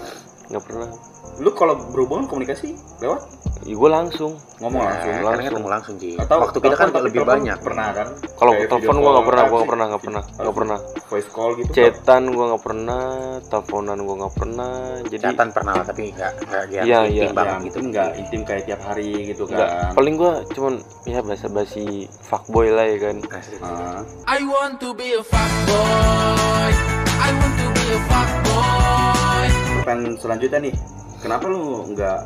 Nggak 0.50 0.62
pernah 0.66 0.88
lu 1.34 1.50
kalau 1.50 1.74
berhubungan 1.88 2.24
komunikasi 2.24 2.76
lewat 2.98 3.24
ya, 3.62 3.72
gua 3.72 3.90
langsung 3.94 4.36
ngomong 4.58 4.78
Nah, 4.78 4.90
langsung 4.90 5.08
karena 5.08 5.24
langsung. 5.24 5.48
ketemu 5.48 5.68
langsung 5.68 5.94
Ji. 5.96 6.10
atau 6.14 6.36
Waktu 6.38 6.58
kita 6.58 6.74
kan 6.74 6.88
lebih 7.00 7.20
banyak. 7.22 7.58
pernah 7.58 7.86
kan 7.90 8.06
kalau 8.34 8.52
telepon 8.58 8.96
gua 8.98 9.10
nggak 9.12 9.26
pernah 9.26 9.42
gua 9.42 9.48
apa 9.48 9.48
nggak 9.48 9.58
sih? 9.58 9.70
pernah 9.70 9.86
nggak 9.86 10.02
pernah 10.02 10.22
nggak 10.34 10.54
pernah 10.54 10.78
voice 11.08 11.28
call 11.28 11.50
gitu 11.56 11.70
chatan 11.72 12.22
gua 12.30 12.44
nggak 12.48 12.62
pernah 12.62 13.02
teleponan 13.42 13.98
gua 13.98 14.14
nggak 14.18 14.34
pernah 14.34 14.72
jadi 15.08 15.24
Chatan 15.24 15.48
pernah 15.50 15.72
lah, 15.72 15.84
tapi 15.84 16.02
nggak 16.10 16.32
nggak 16.42 16.62
Iya, 16.82 16.98
intim 17.00 17.12
iya. 17.12 17.22
ya, 17.22 17.32
banget 17.32 17.56
gitu 17.56 17.64
gitu. 17.64 17.78
enggak 17.82 18.08
intim 18.14 18.40
kayak 18.42 18.62
tiap 18.66 18.80
hari 18.82 19.10
gitu 19.26 19.42
nggak 19.46 19.68
kan 19.68 19.92
paling 19.92 20.14
gua 20.14 20.32
cuman 20.50 20.74
ya 21.02 21.20
bahasa 21.20 21.46
basi 21.46 21.84
fuckboy 22.20 22.68
lah 22.68 22.84
ya 22.84 22.98
kan. 23.00 23.16
Ah. 23.58 24.00
I 24.28 24.42
want 24.42 24.78
to 24.78 24.92
be 24.92 25.12
a 25.12 25.22
fuckboy. 25.22 26.70
I 27.18 27.30
want 27.32 27.54
to 27.56 27.66
be 27.70 27.84
a 27.88 28.00
fuckboy. 28.04 29.46
pertanyaan 29.74 30.14
selanjutnya 30.14 30.58
nih 30.60 30.74
kenapa 31.22 31.46
lu 31.46 31.86
nggak 31.94 32.18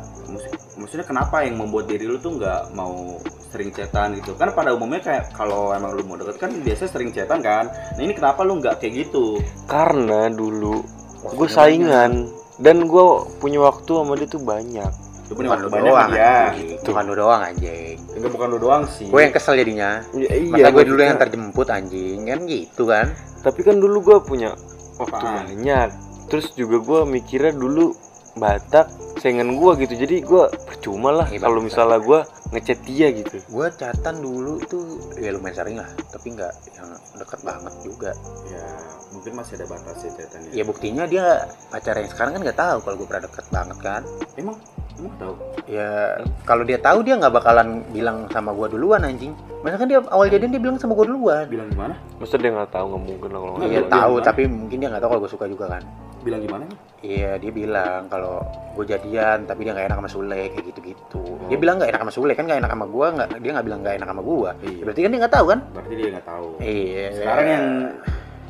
maksudnya 0.75 1.05
kenapa 1.05 1.45
yang 1.45 1.55
membuat 1.55 1.87
diri 1.87 2.03
lu 2.03 2.17
tuh 2.17 2.35
nggak 2.35 2.73
mau 2.73 3.21
sering 3.47 3.71
chatan 3.71 4.17
gitu 4.17 4.35
kan 4.35 4.51
pada 4.51 4.75
umumnya 4.75 4.99
kayak 4.99 5.31
kalau 5.31 5.71
emang 5.71 5.95
lu 5.95 6.03
mau 6.03 6.19
deket 6.19 6.35
kan 6.37 6.51
biasanya 6.51 6.91
sering 6.91 7.09
chatan 7.13 7.39
kan 7.39 7.65
nah 7.69 8.01
ini 8.01 8.11
kenapa 8.11 8.43
lu 8.43 8.59
nggak 8.59 8.81
kayak 8.81 9.07
gitu 9.07 9.39
karena 9.65 10.27
dulu 10.27 10.83
gue 11.23 11.47
saingan 11.47 12.27
dan 12.57 12.83
gue 12.83 13.05
punya 13.37 13.61
waktu 13.61 13.91
sama 13.93 14.13
dia 14.13 14.27
tuh 14.27 14.41
banyak 14.41 14.91
lu 15.27 15.33
punya 15.35 15.49
Bukan 15.49 15.59
waktu 15.59 15.67
lu 15.67 15.71
banyak 15.75 15.91
doang, 15.91 16.09
dia 16.09 16.31
anjing. 16.47 16.79
Bukan 16.79 17.03
lu 17.03 17.13
doang 17.19 17.41
anjing. 17.43 17.95
enggak 18.15 18.31
bukan 18.31 18.47
lu 18.47 18.57
doang 18.57 18.83
sih 18.87 19.07
Gue 19.11 19.21
yang 19.21 19.33
kesel 19.35 19.53
jadinya. 19.59 19.89
ya, 20.15 20.29
Masa 20.47 20.69
gue 20.71 20.83
dulu 20.87 21.01
yang 21.03 21.19
terjemput 21.19 21.67
anjing 21.67 22.19
kan 22.23 22.39
gitu 22.43 22.83
kan. 22.87 23.07
tapi 23.37 23.59
kan 23.61 23.75
dulu 23.75 23.97
gue 24.01 24.17
punya 24.23 24.55
waktu 24.95 25.13
Apaan? 25.19 25.43
banyak 25.45 25.89
terus 26.27 26.51
juga 26.51 26.79
gue 26.79 26.99
mikirnya 27.07 27.53
dulu 27.53 27.91
Batak 28.37 28.87
saingan 29.17 29.57
gue 29.57 29.71
gitu. 29.81 29.93
Jadi 29.97 30.21
gue 30.21 30.43
percuma 30.69 31.09
lah 31.09 31.27
Iya, 31.27 31.41
kalau 31.41 31.59
misalnya 31.59 31.97
gue 31.97 32.19
ngechat 32.53 32.79
dia 32.85 33.09
gitu. 33.11 33.41
Gue 33.49 33.67
catatan 33.73 34.21
dulu 34.21 34.61
tuh 34.65 34.85
ya 35.17 35.33
lumayan 35.33 35.55
sering 35.57 35.77
lah 35.81 35.89
tapi 36.13 36.37
nggak 36.37 36.53
yang 36.77 36.89
deket 37.17 37.39
banget 37.41 37.73
juga. 37.81 38.11
Ya 38.47 38.65
mungkin 39.11 39.31
masih 39.39 39.57
ada 39.57 39.65
batas 39.71 39.97
ya 40.03 40.11
ceritanya 40.13 40.49
ya 40.51 40.63
buktinya 40.67 41.03
dia 41.07 41.25
pacar 41.71 41.97
yang 41.97 42.11
sekarang 42.11 42.37
kan 42.37 42.41
nggak 42.45 42.59
tahu 42.59 42.77
kalau 42.85 42.95
gue 43.01 43.07
pernah 43.09 43.23
deket 43.25 43.45
banget 43.49 43.77
kan. 43.81 44.01
Emang? 44.37 44.55
Emang 44.97 45.13
tahu? 45.17 45.33
Ya 45.65 46.17
kalau 46.45 46.63
dia 46.65 46.77
tahu 46.77 47.01
dia 47.01 47.17
nggak 47.17 47.33
bakalan 47.33 47.81
bilang 47.89 48.29
sama 48.29 48.53
gue 48.53 48.67
duluan 48.69 49.01
anjing. 49.01 49.33
Masa 49.65 49.81
kan 49.81 49.89
dia 49.89 49.99
awal 50.13 50.29
jadian 50.29 50.53
dia 50.53 50.61
bilang 50.61 50.77
sama 50.77 50.93
gue 50.93 51.09
duluan. 51.09 51.45
Bilang 51.49 51.67
gimana? 51.73 51.97
Masa 52.21 52.37
dia 52.37 52.53
nggak 52.53 52.69
tahu 52.69 52.85
nggak 52.93 53.03
mungkin 53.03 53.29
lah 53.33 53.39
kalau 53.41 53.53
nggak 53.57 53.67
Iya 53.67 53.81
Bilang. 53.81 53.91
tahu 53.91 54.13
tapi 54.21 54.41
mungkin 54.45 54.77
dia 54.77 54.87
nggak 54.93 55.01
tahu 55.01 55.09
kalau 55.09 55.21
gue 55.25 55.31
suka 55.33 55.45
juga 55.49 55.65
kan 55.73 55.83
bilang 56.27 56.41
gimana 56.41 56.65
Iya 56.97 57.37
dia 57.37 57.51
bilang 57.51 58.09
kalau 58.09 58.41
gue 58.73 58.83
jadian 58.83 59.45
tapi 59.45 59.63
dia 59.63 59.71
nggak 59.71 59.87
enak 59.87 59.97
sama 59.97 60.09
Sule 60.09 60.49
kayak 60.49 60.65
gitu-gitu. 60.65 61.21
Dia 61.45 61.55
bilang 61.55 61.77
nggak 61.77 61.93
enak 61.93 62.01
sama 62.03 62.11
Sule 62.11 62.33
kan 62.33 62.43
nggak 62.43 62.59
enak 62.59 62.71
sama 62.73 62.85
gue 62.85 63.07
nggak 63.13 63.27
dia 63.37 63.51
nggak 63.53 63.65
bilang 63.65 63.79
nggak 63.79 63.95
enak 63.95 64.09
sama 64.09 64.21
gue. 64.21 64.49
Iya. 64.65 64.81
Berarti 64.83 64.99
kan 64.99 65.09
dia 65.09 65.19
nggak 65.21 65.33
tahu 65.33 65.45
kan? 65.47 65.59
berarti 65.71 65.93
dia 65.93 66.07
nggak 66.11 66.27
tahu 66.27 66.47
Iya. 66.57 67.05
sekarang 67.13 67.45
yang 67.47 67.65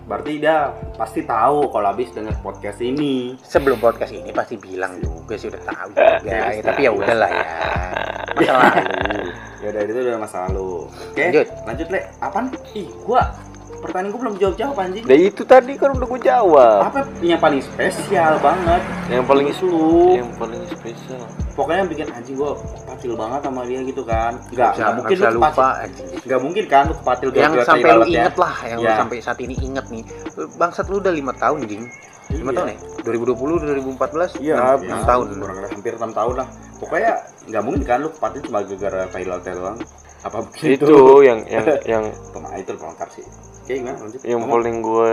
berarti 0.07 0.31
dia 0.39 0.55
pasti 0.95 1.21
tahu 1.21 1.59
kalau 1.67 1.87
habis 1.91 2.07
denger 2.09 2.35
podcast 2.39 2.79
ini 2.79 3.35
sebelum 3.43 3.75
podcast 3.77 4.15
ini 4.15 4.31
pasti 4.31 4.55
bilang 4.55 4.95
juga 4.97 5.35
sih 5.35 5.51
udah 5.51 5.61
tahu 5.61 5.89
juga. 5.99 6.15
Ya, 6.23 6.63
tapi 6.63 6.81
ya 6.81 6.91
udahlah 6.95 7.27
ya. 7.29 7.43
Masa 8.31 8.53
lalu. 8.63 9.27
ya 9.57 9.67
udah 9.67 9.81
itu 9.83 9.91
udah 9.99 10.19
masa 10.21 10.37
lalu 10.47 10.69
oke 10.87 11.17
Lanjut. 11.19 11.47
lanjut 11.65 11.87
le 11.89 11.99
apaan 12.21 12.45
ih 12.71 12.87
gua 13.03 13.33
pertanyaan 13.87 14.11
gua 14.11 14.21
belum 14.27 14.35
jawab 14.37 14.55
jawab 14.55 14.75
anjing 14.79 15.03
Nah 15.03 15.17
itu 15.17 15.41
tadi 15.41 15.73
kan 15.73 15.89
udah 15.91 16.07
gue 16.07 16.21
jawab 16.21 16.79
apa 16.85 16.99
yang 17.23 17.39
paling 17.39 17.61
spesial 17.63 18.33
banget 18.37 18.81
yang 19.07 19.23
paling 19.23 19.47
Lu. 19.63 20.19
yang 20.19 20.29
paling 20.35 20.61
spesial 20.67 21.23
pokoknya 21.55 21.79
yang 21.81 21.89
bikin 21.89 22.07
anjing 22.11 22.35
gua 22.35 22.53
patil 22.85 23.13
banget 23.15 23.41
sama 23.41 23.61
dia 23.65 23.79
gitu 23.81 24.03
kan 24.03 24.31
nggak 24.51 24.71
Bisa, 24.71 24.81
nggak 24.83 24.93
mungkin 24.93 25.15
bisa 25.15 25.27
lu 25.27 25.39
lupa 25.39 25.69
nggak 26.27 26.41
mungkin 26.43 26.63
kan 26.67 26.83
lu 26.85 26.95
patil 27.01 27.29
Yang 27.29 27.51
gara-gara 27.55 27.65
sampai 27.65 27.89
lu 27.89 28.03
ya. 28.03 28.13
inget 28.21 28.35
lah, 28.35 28.55
yang 28.61 28.77
lu 28.77 28.87
Ya. 28.87 28.95
sampai 28.97 29.17
saat 29.17 29.39
ini 29.39 29.55
inget 29.57 29.85
nih. 29.87 30.03
Bangsat 30.55 30.85
lu 30.87 30.99
udah 30.99 31.13
lima 31.13 31.31
tahun 31.33 31.63
jing. 31.65 31.83
Lima 32.27 32.51
Iya. 32.51 32.57
tahun 32.59 32.67
ya? 32.67 32.77
2020, 33.07 33.55
2014, 33.63 34.31
Iya, 34.37 34.53
enam- 34.59 34.83
iya, 34.83 34.89
enam 34.91 35.01
tahun. 35.07 35.25
kurang 35.39 35.57
lebih 35.57 35.71
hampir 35.71 35.93
enam 35.95 36.11
tahun 36.11 36.33
lah. 36.35 36.47
Pokoknya 36.77 37.11
nggak 37.47 37.63
mungkin 37.63 37.81
kan 37.87 37.97
lu 38.03 38.09
patil 38.11 38.41
cuma 38.43 38.59
gara-gara 38.61 39.01
tai 39.07 39.23
lalat 39.23 39.47
doang. 39.47 39.77
Apa 40.25 40.37
begitu? 40.43 40.83
itu 40.83 40.95
yang 41.23 41.39
yang 41.47 41.65
yang 41.93 42.03
itu 42.57 42.71
pelengkap 42.75 43.09
sih. 43.15 43.23
Oke, 43.67 43.73
gimana 43.75 43.99
lanjut? 43.99 44.19
yang 44.23 44.39
Ngomong. 44.39 44.51
paling 44.53 44.75
gue 44.79 45.11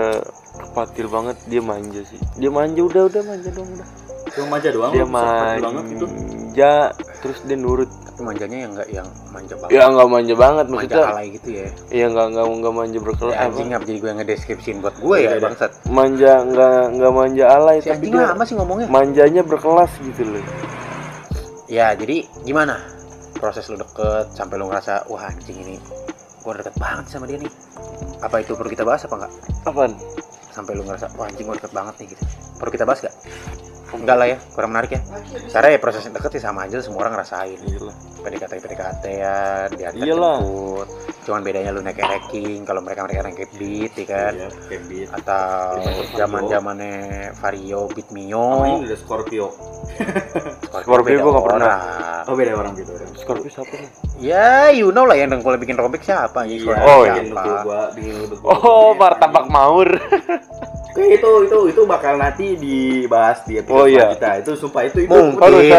kepatil 0.56 1.06
banget 1.08 1.36
dia 1.44 1.58
manja 1.60 2.00
sih 2.04 2.20
dia 2.36 2.46
manja 2.48 2.80
udah 2.80 3.02
udah 3.04 3.22
manja 3.24 3.50
dong 3.50 3.66
udah 3.68 3.88
Cuma 4.30 4.46
manja 4.48 4.68
doang. 4.68 4.90
dia 4.90 5.06
banget 5.06 5.84
gitu. 5.88 6.06
manja 6.06 6.72
terus 7.18 7.38
dia 7.42 7.56
nurut 7.56 7.90
Tapi 8.04 8.20
manjanya 8.20 8.58
yang 8.60 8.70
enggak 8.72 8.88
yang 8.92 9.08
manja 9.28 9.54
banget. 9.56 9.70
ya 9.72 9.82
nggak 9.88 10.06
manja 10.08 10.34
banget 10.36 10.64
manja 10.64 10.74
maksudnya 10.86 11.06
alay 11.08 11.26
gitu 11.32 11.48
ya. 11.52 11.66
ya 11.90 12.06
nggak 12.08 12.26
nggak 12.30 12.44
nggak 12.48 12.74
manja 12.74 12.98
berkelas 13.00 13.32
Ya, 13.32 13.40
anjing 13.44 13.68
apa 13.68 13.84
jadi 13.84 13.98
gue 13.98 14.08
yang 14.08 14.18
ngedeskripsiin 14.20 14.78
buat 14.78 14.94
gue 14.96 15.16
Iya, 15.16 15.26
ya 15.26 15.30
iya. 15.32 15.42
bangsat. 15.42 15.70
manja 15.88 16.32
nggak 16.44 16.80
nggak 16.92 17.12
manja 17.12 17.44
alay 17.48 17.76
Si 17.76 17.82
tapi 17.84 17.94
anjing 17.96 18.12
dia 18.12 18.26
lama 18.28 18.44
sih 18.44 18.54
ngomongnya. 18.54 18.86
manjanya 18.88 19.42
berkelas 19.42 19.90
gitu 20.00 20.22
loh 20.28 20.44
Ya 21.66 21.90
jadi 21.92 22.16
gimana 22.40 22.78
proses 23.34 23.66
lu 23.66 23.74
deket 23.74 24.30
sampai 24.30 24.54
lu 24.56 24.66
ngerasa 24.66 25.06
wah 25.06 25.26
anjing 25.26 25.58
ini 25.58 25.76
gue 26.40 26.52
deket 26.54 26.76
banget 26.76 27.04
sama 27.08 27.24
dia 27.24 27.34
nih. 27.36 27.48
Apa 28.24 28.40
itu 28.40 28.56
perlu 28.56 28.70
kita 28.72 28.84
bahas 28.86 29.04
apa 29.04 29.14
enggak? 29.20 29.32
apaan 29.68 29.92
Sampai 30.54 30.72
lu 30.78 30.86
ngerasa 30.86 31.10
wah 31.18 31.26
anjing 31.26 31.44
gue 31.50 31.56
deket 31.58 31.72
banget 31.74 31.94
nih 32.00 32.06
gitu. 32.14 32.22
Perlu 32.56 32.70
kita 32.70 32.84
bahas 32.86 33.00
gak? 33.02 33.14
Enggak 33.94 34.16
lah 34.18 34.26
ya, 34.26 34.38
kurang 34.50 34.74
menarik 34.74 34.98
ya. 34.98 35.00
Karena 35.54 35.68
ya 35.70 35.78
proses 35.78 36.02
deket 36.10 36.30
sih 36.34 36.42
sama 36.42 36.66
aja 36.66 36.82
semua 36.82 37.06
orang 37.06 37.14
ngerasain. 37.18 37.58
Iyalah. 37.62 37.96
PDKT 38.24 38.52
PDKT 38.58 39.04
ya, 39.06 39.38
diantar 39.70 40.02
Iyalah. 40.02 40.38
jemput. 40.42 40.88
Cuman 41.24 41.40
bedanya 41.46 41.70
lu 41.70 41.80
naik 41.80 42.00
ranking, 42.02 42.66
kalau 42.66 42.80
mereka 42.82 43.06
mereka 43.06 43.22
naik 43.28 43.48
beat 43.54 43.92
ya 43.94 44.04
kan. 44.08 44.32
Iya, 44.34 44.78
beat. 44.88 45.08
Atau 45.14 45.78
Vario. 45.78 46.16
zaman 46.18 46.42
zamannya 46.50 46.94
Vario, 47.38 47.80
Beat 47.92 48.08
Mio, 48.10 48.66
ini 48.66 48.88
udah 48.90 48.98
Scorpio. 48.98 49.46
Scorpio 50.80 51.06
beda 51.06 51.20
gua 51.20 51.30
nggak 51.30 51.46
pernah. 51.46 51.68
orang. 51.68 52.24
Oh, 52.24 52.34
beda 52.34 52.52
orang 52.56 52.72
gitu. 52.74 52.90
Orang. 52.90 53.10
Scorpio 53.14 53.50
siapa 53.52 53.74
nih 53.76 53.90
Ya, 54.16 54.48
you 54.70 54.88
know 54.88 55.04
lah 55.04 55.14
yang 55.14 55.28
dengkul 55.28 55.54
bikin 55.54 55.74
robek 55.74 56.00
siapa? 56.00 56.42
Ya, 56.42 56.50
Iya, 56.50 56.58
Scorpio 56.58 56.82
Oh, 56.84 57.00
siapa? 57.00 57.12
bikin 57.12 57.24
nuduh 57.30 57.56
gua, 57.60 57.80
bikin 57.92 58.14
oh 58.42 58.88
martabak 58.94 59.46
maur 59.46 59.88
Oke, 60.88 61.04
itu 61.10 61.30
itu 61.42 61.58
itu 61.68 61.82
bakal 61.84 62.14
nanti 62.14 62.54
dibahas 62.54 63.42
di 63.42 63.58
episode 63.58 63.74
Oh, 63.74 63.84
iya. 63.84 64.14
kita. 64.14 64.30
Itu 64.40 64.50
sumpah 64.56 64.82
itu 64.84 64.98
itu 65.00 65.10
Mungkin 65.10 65.36
kalau 65.36 65.58
kita 65.58 65.78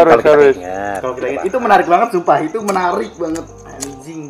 ingat. 0.52 0.98
kalau 1.00 1.14
kita 1.14 1.26
ingat 1.30 1.44
itu 1.44 1.56
menarik 1.58 1.86
banget 1.86 2.08
sumpah 2.12 2.38
itu 2.38 2.58
menarik 2.60 3.12
banget 3.16 3.44
anjing 3.66 4.20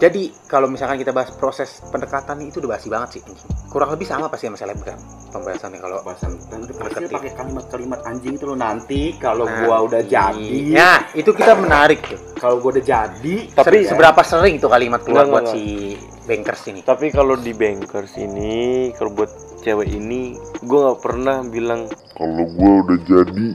Jadi 0.00 0.32
kalau 0.48 0.64
misalkan 0.64 0.96
kita 0.96 1.12
bahas 1.12 1.28
proses 1.30 1.84
pendekatan 1.86 2.40
nih, 2.40 2.48
itu 2.48 2.56
udah 2.58 2.72
basi 2.72 2.88
banget 2.88 3.08
sih. 3.14 3.22
Kurang 3.68 3.92
lebih 3.92 4.08
sama 4.08 4.26
pasti 4.26 4.48
sama 4.48 4.56
selebgram 4.56 4.96
pembahasannya 5.30 5.78
kalau 5.78 6.02
bahasan 6.02 6.34
dan 6.48 6.66
itu 6.66 6.74
pasti 6.74 7.06
pakai 7.06 7.30
kalimat-kalimat 7.32 8.00
anjing 8.02 8.34
itu 8.34 8.44
lo 8.44 8.58
nanti 8.58 9.14
kalau 9.14 9.46
Nah, 9.46 9.62
gua 9.62 9.76
udah 9.86 10.02
jadi 10.02 10.58
Ya, 10.66 11.06
itu 11.12 11.30
kita 11.30 11.54
menarik 11.54 12.02
tuh. 12.02 12.18
kalau 12.34 12.58
gua 12.58 12.74
udah 12.74 12.82
jadi 12.82 13.36
Tapi 13.52 13.62
Seri- 13.62 13.84
ya. 13.84 13.90
seberapa 13.94 14.20
sering 14.24 14.58
tuh 14.58 14.66
kalimat 14.66 14.98
keluar 15.00 15.22
Enggak, 15.22 15.30
buat 15.30 15.44
enggak, 15.46 15.54
si 15.54 15.94
bankers 16.26 16.62
ini? 16.66 16.80
tapi 16.82 17.06
kalau 17.10 17.34
di 17.36 17.52
bankers 17.52 18.12
ini 18.16 18.54
kalau 18.90 19.10
buat 19.12 19.30
cewek 19.60 19.88
ini 19.88 20.34
gue 20.58 20.78
nggak 20.80 20.98
pernah 20.98 21.36
bilang 21.44 21.86
Kalau 22.10 22.44
gue 22.48 22.72
udah 22.82 22.98
jadi, 23.00 23.48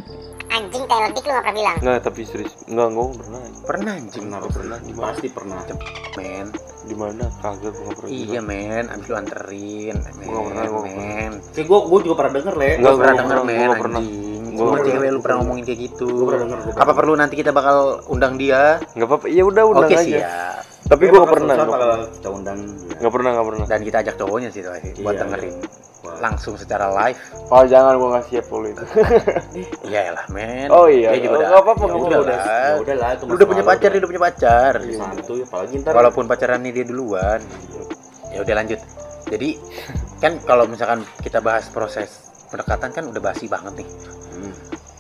Anjing 0.86 0.92
Taylor 0.92 1.12
Dick 1.12 1.26
lu 1.26 1.32
gak 1.32 1.42
pernah 1.42 1.56
bilang 1.56 1.78
nggak 1.82 1.98
tapi 2.00 2.22
serius 2.24 2.54
nggak 2.66 2.88
gue 2.88 3.04
nggak 3.04 3.20
pernah 3.20 3.42
Pernah 3.66 3.92
anjing, 3.92 4.22
pernah 4.22 4.38
Nggak 4.38 4.54
pernah. 4.54 4.78
pernah 4.78 5.02
pasti 5.04 5.28
pernah 5.28 5.60
men. 6.16 6.48
di 6.86 6.94
mana 6.94 7.26
kagak 7.36 7.72
gue 7.72 7.82
nggak 7.82 7.98
pernah 7.98 8.10
Iya 8.12 8.40
men, 8.40 8.84
abis 8.88 9.06
lu 9.08 9.16
anterin, 9.16 9.96
men. 9.98 10.14
Gua 10.24 10.42
pernah, 10.44 10.64
gua 10.68 10.82
men. 10.86 11.32
kayak 11.50 11.66
gua 11.66 11.80
gua 11.84 12.00
juga 12.00 12.16
pernah 12.16 12.34
denger 12.36 12.54
le 12.56 12.66
Enggak, 12.68 12.78
Gua 12.78 12.86
gua 12.86 12.96
pernah 12.96 13.14
nggak 13.16 13.24
denger 13.26 13.40
men, 13.40 13.50
gua 13.50 13.66
nggak 13.66 13.82
pernah. 13.82 14.00
anjing. 14.00 14.24
Gua 14.46 14.54
Semua 14.56 14.72
nggak 14.72 14.86
cewek 14.88 15.10
lu 15.10 15.20
pernah 15.20 15.38
ngomongin 15.42 15.64
kayak 15.66 15.80
gitu. 15.82 16.06
gua 16.08 16.26
pernah 16.26 16.42
denger 16.46 16.60
gua 16.62 16.74
Apa 16.78 16.92
perlu 16.94 17.14
nanti 17.16 17.36
kita 17.36 17.52
bakal 17.52 17.78
undang 18.06 18.34
dia? 18.36 18.62
nggak 18.94 19.08
apa-apa 19.10 19.26
ya 19.28 19.44
udah 19.44 19.64
undang 19.66 19.90
Oke 19.90 19.98
aja 19.98 20.06
siap. 20.06 20.62
tapi 20.86 21.04
gue 21.04 21.12
nggak 21.12 21.26
bakal 21.26 21.36
pernah 21.36 21.54
nggak 21.56 21.66
bakal 21.68 21.90
pernah 21.90 22.08
kita 22.14 22.30
undang 22.32 22.60
nggak 22.96 23.12
pernah 23.12 23.30
nggak 23.34 23.48
pernah 23.48 23.66
Dan 23.66 23.82
kita 23.82 23.98
ajak 24.00 24.16
cowoknya 24.16 24.50
sih 24.52 24.62
buat 24.62 24.78
Iya, 25.12 25.20
dengerin. 25.20 25.56
Langsung 26.16 26.56
secara 26.56 26.88
live. 26.90 27.20
oh 27.48 27.64
jangan 27.64 27.96
gue 27.96 28.10
nggak 28.10 28.26
siap 28.26 28.46
kalau 28.46 28.66
itu 28.66 28.86
Iya 29.88 30.12
lah 30.12 30.26
men. 30.28 30.68
Oh, 30.68 30.86
iya. 30.86 31.12
Dia 31.12 31.22
juga 31.22 31.32
Oh, 31.32 31.38
udah. 31.38 31.48
nggak 31.48 31.62
apa-apa, 31.62 31.82
ya 31.82 31.88
nggak 31.88 32.00
udah 32.00 32.18
apa-apa. 32.18 32.30
lah. 32.30 32.66
ya 32.66 32.76
udah 32.78 32.96
lah 32.96 33.10
itu 33.12 33.24
Lu 33.24 33.34
udah 33.34 33.48
punya 33.48 33.64
pacar, 33.64 33.88
dia 33.88 34.00
udah 34.00 34.10
punya 34.10 34.24
pacar. 34.24 34.74
udah. 34.78 34.96
santuy 34.96 35.40
apalagi 35.42 35.74
ntar 35.80 35.92
Walaupun 35.94 36.24
pacarannya 36.26 36.72
dia 36.72 36.86
duluan. 36.86 37.40
Ya 38.30 38.40
udah 38.42 38.56
lanjut. 38.56 38.80
Jadi 39.26 39.50
kan 40.18 40.38
kalau 40.42 40.66
misalkan 40.66 41.02
kita 41.20 41.40
bahas 41.40 41.66
proses 41.68 42.10
pendekatan 42.48 42.90
kan 42.90 43.04
udah 43.06 43.20
basi 43.20 43.46
banget 43.46 43.82
nih. 43.82 43.88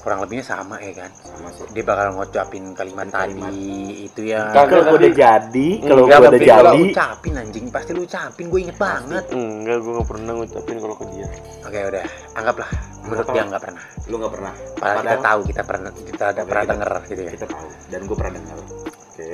Kurang 0.06 0.22
lebihnya 0.22 0.46
sama 0.46 0.78
ya 0.78 0.94
kan. 0.96 1.10
sama 1.18 1.50
sih 1.50 1.66
Dia 1.74 1.82
bakal 1.82 2.14
ngucapin 2.14 2.64
kalimat 2.72 3.10
Kalimat. 3.10 3.50
tadi 3.50 3.74
itu 4.06 4.22
ya. 4.22 4.54
Kalau 4.54 4.86
gua 4.86 4.94
udah 4.94 5.12
jadi 5.12 5.70
kalau 5.82 6.04
gua 6.06 6.18
udah 6.22 6.30
Kalau 6.30 6.72
jadi 6.72 6.82
ucapin 6.88 7.34
anjing, 7.36 7.66
pasti 7.68 7.92
lu 7.92 8.06
ucapin, 8.06 8.46
gue 8.46 8.60
inget 8.62 8.78
banget. 8.78 9.26
enggak 9.32 9.78
gue 9.82 9.92
nggak 9.92 10.06
pernah 10.06 10.32
ngucapin 10.36 10.76
kalau 10.78 10.96
ke 10.96 11.06
dia 11.10 11.28
Oke 11.60 11.78
udah, 11.82 12.04
anggaplah 12.32 12.70
menurut 13.02 13.26
dia 13.28 13.44
nggak 13.44 13.64
pernah. 13.66 13.84
lu 14.06 14.16
nggak 14.16 14.32
pernah 14.32 14.54
Padahal 14.54 14.78
kita 14.78 15.02
Padahal- 15.02 15.26
tahu 15.26 15.40
kita 15.44 15.62
pernah 15.66 15.90
kita 15.92 16.24
ada 16.28 16.42
pernah 16.44 16.62
kita- 16.62 16.72
denger 16.72 16.90
gitu 17.04 17.20
ya. 17.20 17.32
kita 17.34 17.46
tahu 17.50 17.68
dan 17.88 18.00
gua 18.06 18.16
pernah 18.16 18.34
dengar 18.36 18.58
oke 18.62 19.34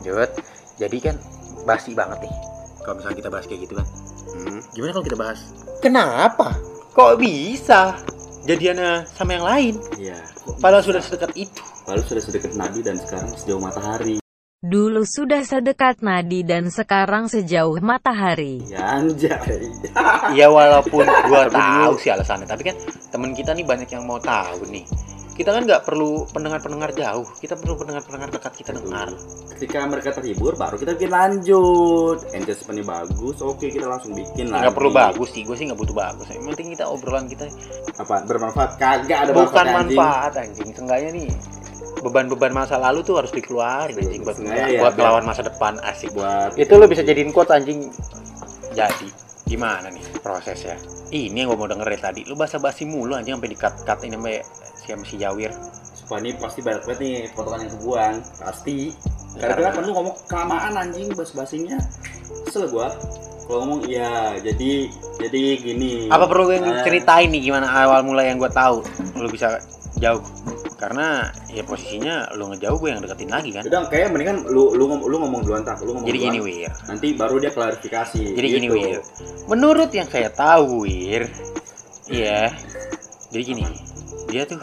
Jod, 0.00 0.30
jadi 0.76 0.96
kan 1.00 1.16
basi 1.62 1.90
banget 1.92 2.18
nih. 2.20 2.34
Kalau 2.80 2.94
misalnya 2.94 3.16
kita 3.16 3.28
bahas 3.28 3.44
kayak 3.44 3.60
gitu 3.62 3.74
kan. 3.74 3.86
hmm. 4.34 4.60
Gimana 4.70 4.90
kalau 4.92 5.06
kita 5.06 5.18
bahas? 5.18 5.40
Kenapa? 5.78 6.46
Kok 6.90 7.12
bisa 7.16 7.96
jadiannya 8.50 8.92
sama 9.06 9.30
yang 9.38 9.46
lain? 9.46 9.74
iya 9.96 10.18
Padahal 10.58 10.82
sudah 10.82 10.98
sedekat 10.98 11.30
itu. 11.38 11.62
lalu 11.86 12.02
sudah 12.02 12.22
sedekat 12.22 12.52
nadi 12.54 12.80
dan 12.82 12.96
sekarang 12.98 13.30
sejauh 13.34 13.62
matahari 13.62 14.16
Dulu 14.60 15.08
sudah 15.08 15.40
sedekat 15.40 16.04
nadi 16.04 16.44
dan 16.44 16.68
sekarang 16.68 17.24
sejauh 17.24 17.80
matahari. 17.80 18.60
ya 18.68 19.00
anjay 19.00 19.56
Ya 20.36 20.52
walaupun 20.52 21.08
gua 21.26 21.48
tahu 21.48 21.96
sih 21.96 22.12
alasannya, 22.12 22.44
tapi 22.44 22.68
kan 22.68 22.76
temen 23.08 23.32
kita 23.32 23.56
nih 23.56 23.64
banyak 23.64 23.88
yang 23.88 24.04
mau 24.04 24.20
tahu 24.20 24.68
nih. 24.68 24.84
Kita 25.36 25.56
kan 25.56 25.64
nggak 25.64 25.88
perlu 25.88 26.28
pendengar-pendengar 26.28 26.92
jauh, 26.92 27.24
kita 27.40 27.56
perlu 27.56 27.80
pendengar-pendengar 27.80 28.28
dekat 28.28 28.52
kita 28.60 28.70
dengar. 28.76 29.08
ketika 29.60 29.84
mereka 29.84 30.16
terhibur 30.16 30.56
baru 30.56 30.80
kita 30.80 30.96
bikin 30.96 31.12
lanjut 31.12 32.24
entertainmentnya 32.32 32.96
bagus 32.96 33.36
oke 33.44 33.60
kita 33.60 33.84
langsung 33.84 34.16
bikin 34.16 34.48
lagi 34.48 34.64
Nggak 34.64 34.76
perlu 34.80 34.88
bagus 34.88 35.28
sih, 35.36 35.44
gue 35.44 35.52
sih 35.52 35.68
nggak 35.68 35.76
butuh 35.76 35.92
bagus. 35.92 36.26
Yang 36.32 36.44
penting 36.56 36.68
kita 36.72 36.84
obrolan 36.88 37.28
kita 37.28 37.44
apa 38.00 38.24
bermanfaat 38.24 38.80
kagak 38.80 39.28
ada 39.28 39.32
bukan 39.36 39.52
anjing. 39.52 39.76
manfaat 39.76 40.32
anjing. 40.40 40.68
Seenggaknya 40.72 41.10
nih 41.12 41.28
beban-beban 42.00 42.52
masa 42.56 42.80
lalu 42.80 43.04
tuh 43.04 43.20
harus 43.20 43.28
dikeluarin 43.36 44.00
anjing 44.00 44.24
buat 44.24 44.40
ya, 44.40 44.80
buat 44.80 44.94
melawan 44.96 45.24
masa 45.28 45.44
depan 45.44 45.76
asik. 45.84 46.08
buat 46.16 46.56
Itu 46.56 46.80
lo 46.80 46.88
bisa 46.88 47.04
jadiin 47.04 47.28
quote 47.28 47.52
anjing. 47.52 47.92
Jadi 48.72 49.12
gimana 49.44 49.92
nih 49.92 50.24
prosesnya? 50.24 50.80
Ini 51.12 51.36
yang 51.36 51.52
gue 51.52 51.58
mau 51.60 51.68
denger 51.68 51.84
dari 51.84 52.00
tadi. 52.00 52.20
Lu 52.24 52.32
basa-basi 52.32 52.88
mulu 52.88 53.12
anjing 53.12 53.36
sampai 53.36 53.50
di-cut-cut 53.52 53.98
ini 54.08 54.16
sampai 54.16 54.36
si 54.96 55.06
si 55.06 55.16
Jawir. 55.16 55.52
supaya 55.94 56.20
ini 56.20 56.34
pasti 56.34 56.58
banyak 56.58 56.82
banget 56.82 56.98
nih 56.98 57.14
potongan 57.30 57.60
yang 57.60 57.72
kebuang 57.72 58.14
pasti 58.36 58.76
Gara-gara 59.32 59.70
kan 59.70 59.82
lu 59.84 59.92
ngomong 59.92 60.14
kelamaan 60.26 60.74
anjing 60.76 61.06
bahas 61.10 61.30
basinya. 61.30 61.78
Kesel 62.42 62.66
gua. 62.66 62.90
Kalau 63.46 63.62
ngomong 63.62 63.86
iya, 63.86 64.34
jadi 64.36 64.90
jadi 65.16 65.42
gini. 65.56 65.92
apa 66.06 66.26
perlu 66.26 66.46
gue 66.46 66.58
Ah. 66.58 66.82
ceritain 66.82 67.26
nih 67.26 67.42
gimana 67.44 67.66
awal 67.68 68.02
mulai 68.02 68.26
yang 68.26 68.38
gue 68.38 68.46
tahu 68.48 68.82
lu 69.14 69.26
bisa 69.26 69.62
jauh 69.96 70.18
karena 70.74 71.28
ya 71.46 71.60
posisinya 71.60 72.30
lu 72.32 72.48
ngejauh 72.48 72.74
gue 72.76 72.88
yang 72.88 72.98
deketin 73.00 73.28
lagi 73.28 73.50
kan 73.52 73.62
Udah 73.62 73.86
kayak 73.86 74.10
mendingan 74.10 74.46
lu 74.46 74.72
lu 74.72 74.88
ngomong, 74.88 75.04
lu 75.04 75.16
ngomong 75.20 75.40
duluan 75.42 75.60
tak, 75.60 75.78
lu 75.78 75.92
ngomong 75.92 76.06
jadi 76.06 76.16
duluan. 76.16 76.32
gini 76.32 76.40
wir 76.42 76.72
Nanti 76.86 77.06
baru 77.12 77.36
dia 77.36 77.50
klarifikasi. 77.50 78.22
jadi 78.32 78.48
gini 78.50 78.66
gitu. 78.66 78.76
wir 78.76 78.98
menurut 79.46 79.90
yang 79.90 80.08
saya 80.08 80.26
tahu 80.28 80.88
wir 80.88 81.28
iya 82.08 82.50
jadi 83.28 83.42
gini 83.44 83.64
dia 84.30 84.42
tuh 84.46 84.60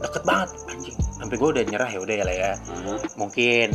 deket 0.00 0.22
banget 0.24 0.50
anjing 0.68 0.96
sampai 1.16 1.36
gue 1.40 1.48
udah 1.48 1.64
nyerah 1.64 1.90
ya 1.90 1.98
udah 2.00 2.14
ya 2.14 2.24
lah 2.24 2.36
ya 2.36 2.52
Aha. 2.56 2.94
mungkin 3.16 3.68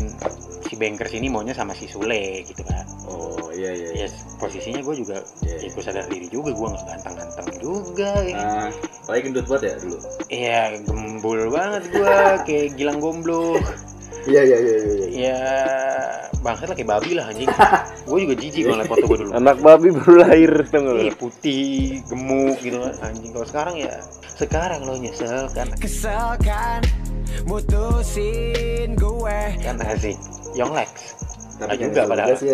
si 0.69 0.73
Bankers 0.77 1.13
ini 1.17 1.27
maunya 1.27 1.51
sama 1.57 1.73
si 1.73 1.89
Sule 1.89 2.45
gitu 2.45 2.61
kan 2.63 2.85
Oh 3.09 3.51
iya 3.51 3.75
iya. 3.75 3.89
iya. 3.91 4.07
ya 4.07 4.09
posisinya 4.39 4.79
gue 4.79 4.95
juga 4.95 5.19
Iya, 5.43 5.67
ya 5.67 5.69
gue 5.75 5.83
sadar 5.83 6.05
diri 6.07 6.27
juga 6.31 6.55
gue 6.55 6.67
nggak 6.71 6.85
ganteng-ganteng 6.87 7.47
juga 7.59 8.11
ya. 8.23 8.39
Nah, 8.39 8.69
paling 9.03 9.23
gendut 9.27 9.45
banget 9.51 9.63
ya 9.67 9.73
dulu. 9.83 9.97
Iya, 10.31 10.61
gembul 10.87 11.39
banget 11.51 11.83
gue 11.91 12.15
kayak 12.47 12.67
gilang 12.79 12.97
gomblo. 13.03 13.59
Iya 14.29 14.41
iya 14.47 14.57
iya 14.63 14.75
iya. 14.79 15.07
Ya, 15.11 15.39
bangsat 16.39 16.71
lah 16.71 16.75
kayak 16.77 16.89
babi 16.89 17.11
lah 17.19 17.25
anjing. 17.27 17.49
gue 18.07 18.19
juga 18.23 18.35
jijik 18.39 18.63
ngeliat 18.63 18.87
foto 18.87 19.05
gue 19.11 19.17
dulu. 19.27 19.31
Anak 19.35 19.57
babi 19.59 19.87
baru 19.91 20.13
lahir 20.23 20.51
lu? 20.71 20.93
Iya, 21.03 21.13
putih, 21.19 21.99
gemuk 22.07 22.57
gitu 22.63 22.77
kan 22.79 22.93
anjing. 23.11 23.31
Kalau 23.35 23.47
sekarang 23.49 23.75
ya 23.81 23.93
sekarang 24.35 24.81
lo 24.83 24.95
nyesel 24.95 25.47
kan 25.51 25.67
Kesel 25.77 26.35
kan 26.41 26.81
mutusin 27.43 28.93
gue 28.95 29.39
kan 29.59 29.75
asik. 29.81 30.17
Young 30.51 30.75
Lex. 30.75 31.15
Jangan 31.61 31.77
juga 31.77 32.01
padahal. 32.09 32.33
sih. 32.35 32.49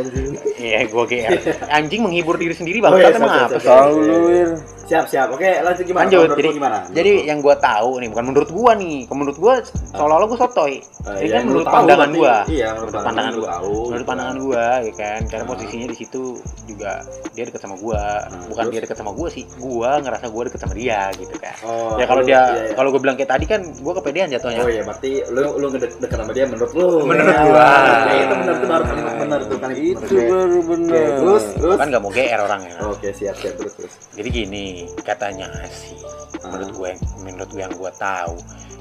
Iya, 0.59 0.85
gue 0.85 1.03
kayak 1.07 1.29
anjing 1.79 2.03
menghibur 2.03 2.35
diri 2.35 2.51
sendiri 2.51 2.83
Oh, 2.83 2.91
bangsat 2.91 3.15
iya, 3.15 3.17
apa 3.17 3.27
sih? 3.55 4.76
Siap. 4.87 5.05
Siap. 5.05 5.27
Oke 5.29 5.49
lanjut 5.59 5.83
gimana? 5.83 6.03
Lanjut, 6.03 6.21
Menurut 6.23 6.37
jadi 6.37 6.49
gimana? 6.51 6.77
jadi 6.87 7.11
Menurut 7.11 7.19
lu? 7.19 7.29
yang 7.29 7.39
gue 7.39 7.55
tahu 7.59 7.89
nih 7.97 8.07
bukan 8.09 8.25
menurut 8.25 8.49
gue 8.49 8.71
nih, 8.77 8.97
menurut 9.09 9.37
gue 9.37 9.53
seolah-olah 9.89 10.27
gue 10.27 10.39
sotoy. 10.39 10.73
Eh, 11.07 11.15
Ini 11.17 11.23
ya, 11.25 11.33
kan 11.33 11.43
menurut 11.45 11.63
tahu 11.63 11.75
pandangan 11.77 12.09
gua. 12.11 12.35
Iya, 12.45 12.67
menurut 12.69 12.89
Menurut 12.89 13.07
pandangan 13.07 13.33
gua. 13.33 13.47
tahu. 13.49 13.71
menurut 13.77 13.95
gitu 13.97 14.07
pandangan 14.07 14.33
kan. 14.33 14.43
gua 14.43 14.65
ya 14.77 14.93
kan 14.93 15.19
karena 15.25 15.43
Ah. 15.43 15.49
posisinya 15.49 15.87
di 15.87 15.97
situ 15.97 16.23
juga 16.65 16.91
dia 17.31 17.43
deket 17.43 17.61
sama 17.61 17.75
gua 17.77 18.01
Nah, 18.27 18.43
bukan 18.45 18.59
terus? 18.61 18.73
dia 18.73 18.81
deket 18.83 18.97
sama 18.97 19.11
gua 19.13 19.27
sih 19.29 19.43
gua 19.57 19.91
ngerasa 19.97 20.25
gua 20.27 20.43
deket 20.43 20.59
sama 20.59 20.73
dia 20.73 20.99
gitu 21.13 21.35
kan 21.37 21.55
Oh, 21.63 21.95
ya 21.95 22.05
kalau 22.05 22.21
dia 22.21 22.35
iya, 22.35 22.41
iya. 22.61 22.73
kalau 22.75 22.89
gua 22.89 23.01
bilang 23.01 23.15
kayak 23.15 23.31
tadi 23.31 23.45
kan 23.45 23.61
gua 23.77 23.93
kepedean 23.95 24.27
jatuhnya 24.29 24.59
Oh 24.59 24.69
iya, 24.69 24.83
berarti 24.83 25.11
lu 25.27 25.41
lu 25.55 25.67
deket 25.71 26.11
sama 26.13 26.31
dia 26.31 26.45
menurut 26.45 26.71
lu. 26.73 26.89
Menurut 27.05 27.23
Ya, 27.29 27.41
gua. 27.41 27.67
ya, 28.03 28.15
itu 28.19 28.35
benar 28.35 28.55
tuh 28.57 28.67
baru 28.67 28.83
benar 29.17 29.39
tuh 29.41 29.57
kalimat 29.57 30.01
Itu 30.01 30.15
baru 30.17 30.59
benar. 30.65 31.07
terus 31.17 31.43
terus. 31.55 31.77
kan 31.77 31.87
nggak 31.87 32.01
mau 32.01 32.11
GR 32.11 32.39
orangnya 32.41 32.75
Oke, 32.85 33.07
siap 33.11 33.35
siap 33.37 33.53
terus 33.55 33.73
terus. 33.73 33.93
jadi 34.11 34.27
gini 34.29 34.67
katanya 34.99 35.47
sih 35.67 35.97
menurut 36.39 36.71
gue 36.71 36.91
menurut 37.19 37.49
gue 37.49 37.61
yang 37.61 37.73
gue 37.73 37.91
tahu 37.93 38.35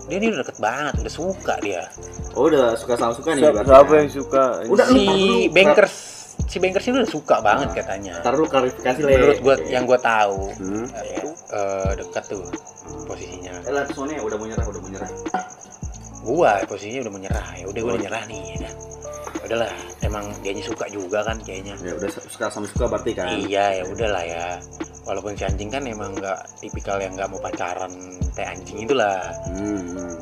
dia 0.07 0.17
ini 0.17 0.27
udah 0.29 0.41
deket 0.41 0.59
banget 0.59 0.95
udah 0.99 1.15
suka 1.15 1.55
dia 1.61 1.83
Oh, 2.33 2.47
udah 2.47 2.75
suka 2.75 2.95
sama 2.95 3.13
suka 3.13 3.33
nih 3.33 3.43
Siapa, 3.43 3.61
siapa 3.65 3.89
ya? 3.89 3.99
yang 3.99 4.11
suka? 4.13 4.43
Udah, 4.67 4.87
si 4.87 5.03
bankers 5.49 5.95
si 6.47 6.57
bankers 6.59 6.85
ini 6.85 6.97
udah 6.99 7.11
suka 7.11 7.37
banget 7.41 7.69
Ah. 7.69 7.75
katanya 7.75 8.15
Ntar 8.21 8.33
lu 8.35 8.45
klarifikasi 8.45 9.01
lah. 9.01 9.09
menurut 9.11 9.39
gue 9.41 9.55
yang 9.67 9.85
gue 9.85 9.99
tahu 9.99 10.41
Hmm. 10.55 10.87
ya, 10.93 11.21
eh, 11.51 11.91
dekat 11.97 12.25
tuh 12.27 12.45
posisinya 13.03 13.53
Eh, 13.63 13.73
lah 13.73 13.83
soalnya 13.89 14.21
udah 14.21 14.37
mau 14.37 14.47
nyerah, 14.47 14.63
udah 14.65 14.79
mau 14.79 14.91
nyerah. 14.91 15.11
gua 16.23 16.59
posisinya 16.65 17.01
udah 17.03 17.15
menyerah 17.15 17.47
ya 17.55 17.65
udah 17.65 17.81
gua 17.81 17.93
udah 17.93 18.03
nyerah 18.03 18.23
nih 18.27 18.43
ya 18.45 18.57
kan 18.61 18.75
Ya 18.75 18.96
udahlah 19.39 19.71
emang 20.01 20.25
dianya 20.41 20.63
suka 20.63 20.87
juga 20.87 21.23
kan 21.23 21.37
kayaknya 21.41 21.75
Ya 21.79 21.93
udah 21.93 22.11
suka 22.27 22.47
sama 22.49 22.67
suka 22.67 22.87
berarti 22.89 23.13
kan. 23.13 23.27
iya 23.37 23.79
ya 23.79 23.85
udahlah 23.85 24.23
ya 24.23 24.45
walaupun 25.03 25.33
si 25.33 25.43
anjing 25.43 25.69
kan 25.69 25.83
emang 25.83 26.11
nggak 26.13 26.35
tipikal 26.59 26.97
yang 26.97 27.13
nggak 27.13 27.27
mau 27.27 27.39
pacaran 27.39 27.93
teh 28.33 28.43
anjing 28.43 28.79
itulah 28.81 29.23
Hmm. 29.49 29.83
hmm. 29.87 30.15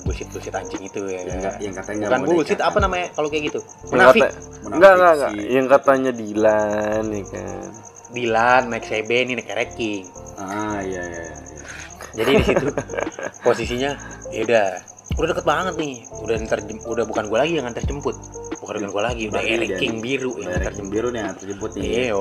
bullshit 0.00 0.28
bullshit 0.28 0.52
anjing 0.52 0.82
itu 0.82 1.00
ya 1.02 1.20
Yang, 1.24 1.40
kan? 1.40 1.54
yang 1.58 1.74
katanya 1.74 2.04
bukan 2.08 2.22
bullshit 2.24 2.54
dekat. 2.54 2.68
apa 2.68 2.78
namanya 2.78 3.06
kalau 3.12 3.28
kayak 3.28 3.44
gitu 3.46 3.60
munafik 3.88 4.22
Enggak, 4.60 4.92
enggak, 4.92 5.12
enggak. 5.14 5.32
Yang 5.48 5.66
katanya 5.70 6.10
Dilan 6.12 7.04
ya 7.08 7.22
kan. 7.24 7.66
Dilan 8.08 8.62
naik 8.68 8.84
CB 8.84 9.10
ini 9.22 9.32
naik 9.34 9.48
King 9.72 10.04
Ah, 10.36 10.78
iya 10.80 11.02
iya 11.02 11.22
iya. 11.24 11.36
jadi 12.14 12.30
di 12.32 12.44
situ 12.44 12.66
posisinya 13.40 13.90
ya 14.28 14.40
udah 14.44 14.66
udah 15.14 15.28
deket 15.28 15.46
banget 15.46 15.74
nih 15.76 15.94
udah 16.16 16.34
ntar 16.44 16.58
udah 16.84 17.04
bukan 17.04 17.24
gua 17.26 17.38
lagi 17.42 17.52
yang 17.54 17.64
nganter 17.64 17.84
jemput 17.84 18.14
bukan 18.68 18.92
gua 18.92 19.02
lagi 19.08 19.22
udah 19.32 19.40
Eric 19.40 19.80
King 19.80 20.04
biru 20.04 20.36
yang 20.36 20.52
Udah 20.52 20.60
nganter 20.60 20.68
ada 20.68 20.76
jemput 20.76 20.90
biru 20.92 21.08
nih 21.08 21.20
yang 21.24 21.36
terjemput 21.40 21.70
nih. 21.72 21.84
Iya, 21.88 22.12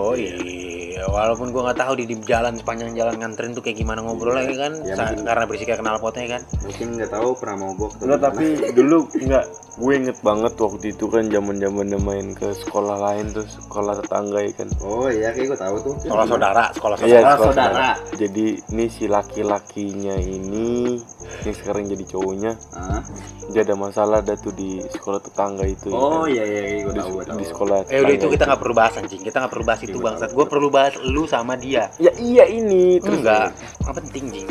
oh 1.00 1.04
iya. 1.04 1.06
Walaupun 1.08 1.48
gua 1.50 1.62
nggak 1.68 1.80
tahu 1.80 1.94
di, 1.96 2.06
di 2.06 2.16
jalan 2.22 2.54
sepanjang 2.54 2.92
jalan 2.94 3.16
nganterin 3.16 3.52
tuh 3.52 3.62
kayak 3.62 3.78
gimana 3.78 4.00
ngobrolnya 4.00 4.50
kan, 4.50 4.74
Ya, 4.82 4.94
Sa- 4.94 5.08
mungkin- 5.08 5.26
karena 5.26 5.44
bersikap 5.46 5.78
kenal 5.78 5.98
potnya 5.98 6.26
kan. 6.30 6.42
Mungkin 6.64 6.88
nggak 6.96 7.12
tahu 7.12 7.30
pernah 7.36 7.58
mogok. 7.60 7.92
gimana. 7.98 8.16
tapi 8.20 8.46
dulu 8.72 8.98
enggak 9.16 9.46
gue 9.78 9.94
inget 9.96 10.18
banget 10.20 10.54
waktu 10.58 10.86
itu 10.90 11.06
kan 11.06 11.24
zaman-zaman 11.28 11.86
main 12.00 12.28
ke 12.34 12.50
sekolah 12.52 12.98
lain 13.00 13.30
tuh 13.30 13.46
sekolah 13.46 13.94
tetangga 13.96 14.40
ya 14.40 14.52
kan. 14.56 14.68
Oh 14.80 15.06
iya, 15.06 15.30
kayak 15.32 15.48
gue 15.48 15.60
tahu 15.60 15.76
tuh. 15.80 15.94
Sekolah 16.02 16.26
saudara, 16.26 16.66
sekolah 16.72 16.96
saudara. 16.96 17.06
Iya, 17.08 17.20
Sekolah 17.20 17.36
sekolah 17.36 17.54
saudara. 17.54 17.90
Jadi 18.16 18.46
ini 18.68 18.86
si 18.88 19.06
laki-lakinya 19.08 20.16
ini 20.18 20.98
yang 21.40 21.56
sekarang 21.56 21.86
jadi 21.86 22.04
cowoknya 22.08 22.52
Ah. 22.74 23.02
dia 23.48 23.62
ada 23.62 23.76
masalah 23.76 24.20
ada 24.20 24.34
tuh 24.34 24.52
di 24.52 24.82
sekolah 24.84 25.20
tetangga 25.20 25.64
itu 25.64 25.88
ya 25.88 25.96
Oh 25.96 26.24
kan. 26.24 26.30
iya 26.30 26.44
iya, 26.44 26.62
iya 26.64 26.78
gue 26.82 26.92
di, 26.92 27.00
tahu 27.00 27.12
gue 27.12 27.24
tahu. 27.24 27.38
di 27.38 27.46
sekolah 27.46 27.78
Eh 27.88 28.00
udah 28.00 28.14
itu 28.14 28.28
kita 28.28 28.44
nggak 28.46 28.60
perlu 28.60 28.76
bahas 28.76 28.94
anjing, 28.96 29.22
kita 29.22 29.38
nggak 29.38 29.52
perlu 29.52 29.66
bahas 29.66 29.82
itu 29.84 29.94
Iya, 29.94 30.04
bangsat. 30.04 30.30
Gue 30.32 30.46
perlu 30.48 30.68
bahas 30.68 30.87
lu 31.02 31.24
sama 31.24 31.54
dia. 31.54 31.92
ya 31.98 32.12
iya 32.16 32.46
ini 32.46 32.98
terus 32.98 33.20
Enggak, 33.20 33.52
apa 33.82 34.00
penting 34.00 34.26
jing? 34.30 34.50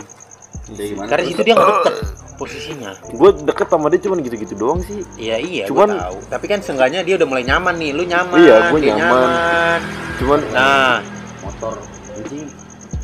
Jadi 0.66 0.84
gimana? 0.92 1.08
Karena 1.08 1.24
situ 1.24 1.42
dia 1.42 1.54
nggak 1.54 1.70
deket 1.70 1.94
posisinya. 2.36 2.90
gue 3.06 3.30
deket 3.44 3.66
sama 3.66 3.86
dia 3.86 4.00
cuman 4.02 4.18
gitu-gitu 4.20 4.54
doang 4.54 4.80
sih 4.82 5.00
Iya 5.16 5.36
iya, 5.38 5.64
Cuman- 5.64 5.94
tahu. 5.94 6.18
Tapi 6.26 6.44
kan 6.44 6.58
seenggaknya 6.60 7.00
dia 7.00 7.14
udah 7.16 7.24
mulai 7.24 7.44
nyaman 7.44 7.74
nih, 7.76 7.90
lu 7.90 8.02
nyaman. 8.02 8.36
Iya, 8.36 8.56
gua 8.68 8.78
dia 8.78 8.94
nyaman. 8.94 9.28
cuman 10.16 10.38
Nah, 10.50 10.98
motor 11.40 11.74
anjing. 12.12 12.48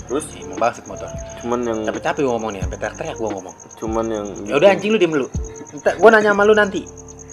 Terus 0.03 0.25
ih, 0.37 0.45
mau 0.45 0.59
bahas 0.59 0.77
motor. 0.85 1.09
cuman 1.41 1.59
yang 1.65 1.79
Capek-capek 1.89 2.21
gua 2.21 2.33
ngomong 2.37 2.51
nih, 2.53 2.61
sampai 2.61 2.79
teriak-teriak 2.79 3.17
gua 3.17 3.31
ngomong. 3.33 3.55
cuman 3.79 4.05
yang 4.07 4.27
Ya 4.45 4.55
udah 4.59 4.69
anjing 4.71 4.91
lu 4.91 4.99
diem. 4.99 5.13
Ntar 5.73 5.93
gua 5.97 6.09
nanya 6.13 6.31
sama 6.31 6.43
lu 6.45 6.53
nanti. 6.53 6.83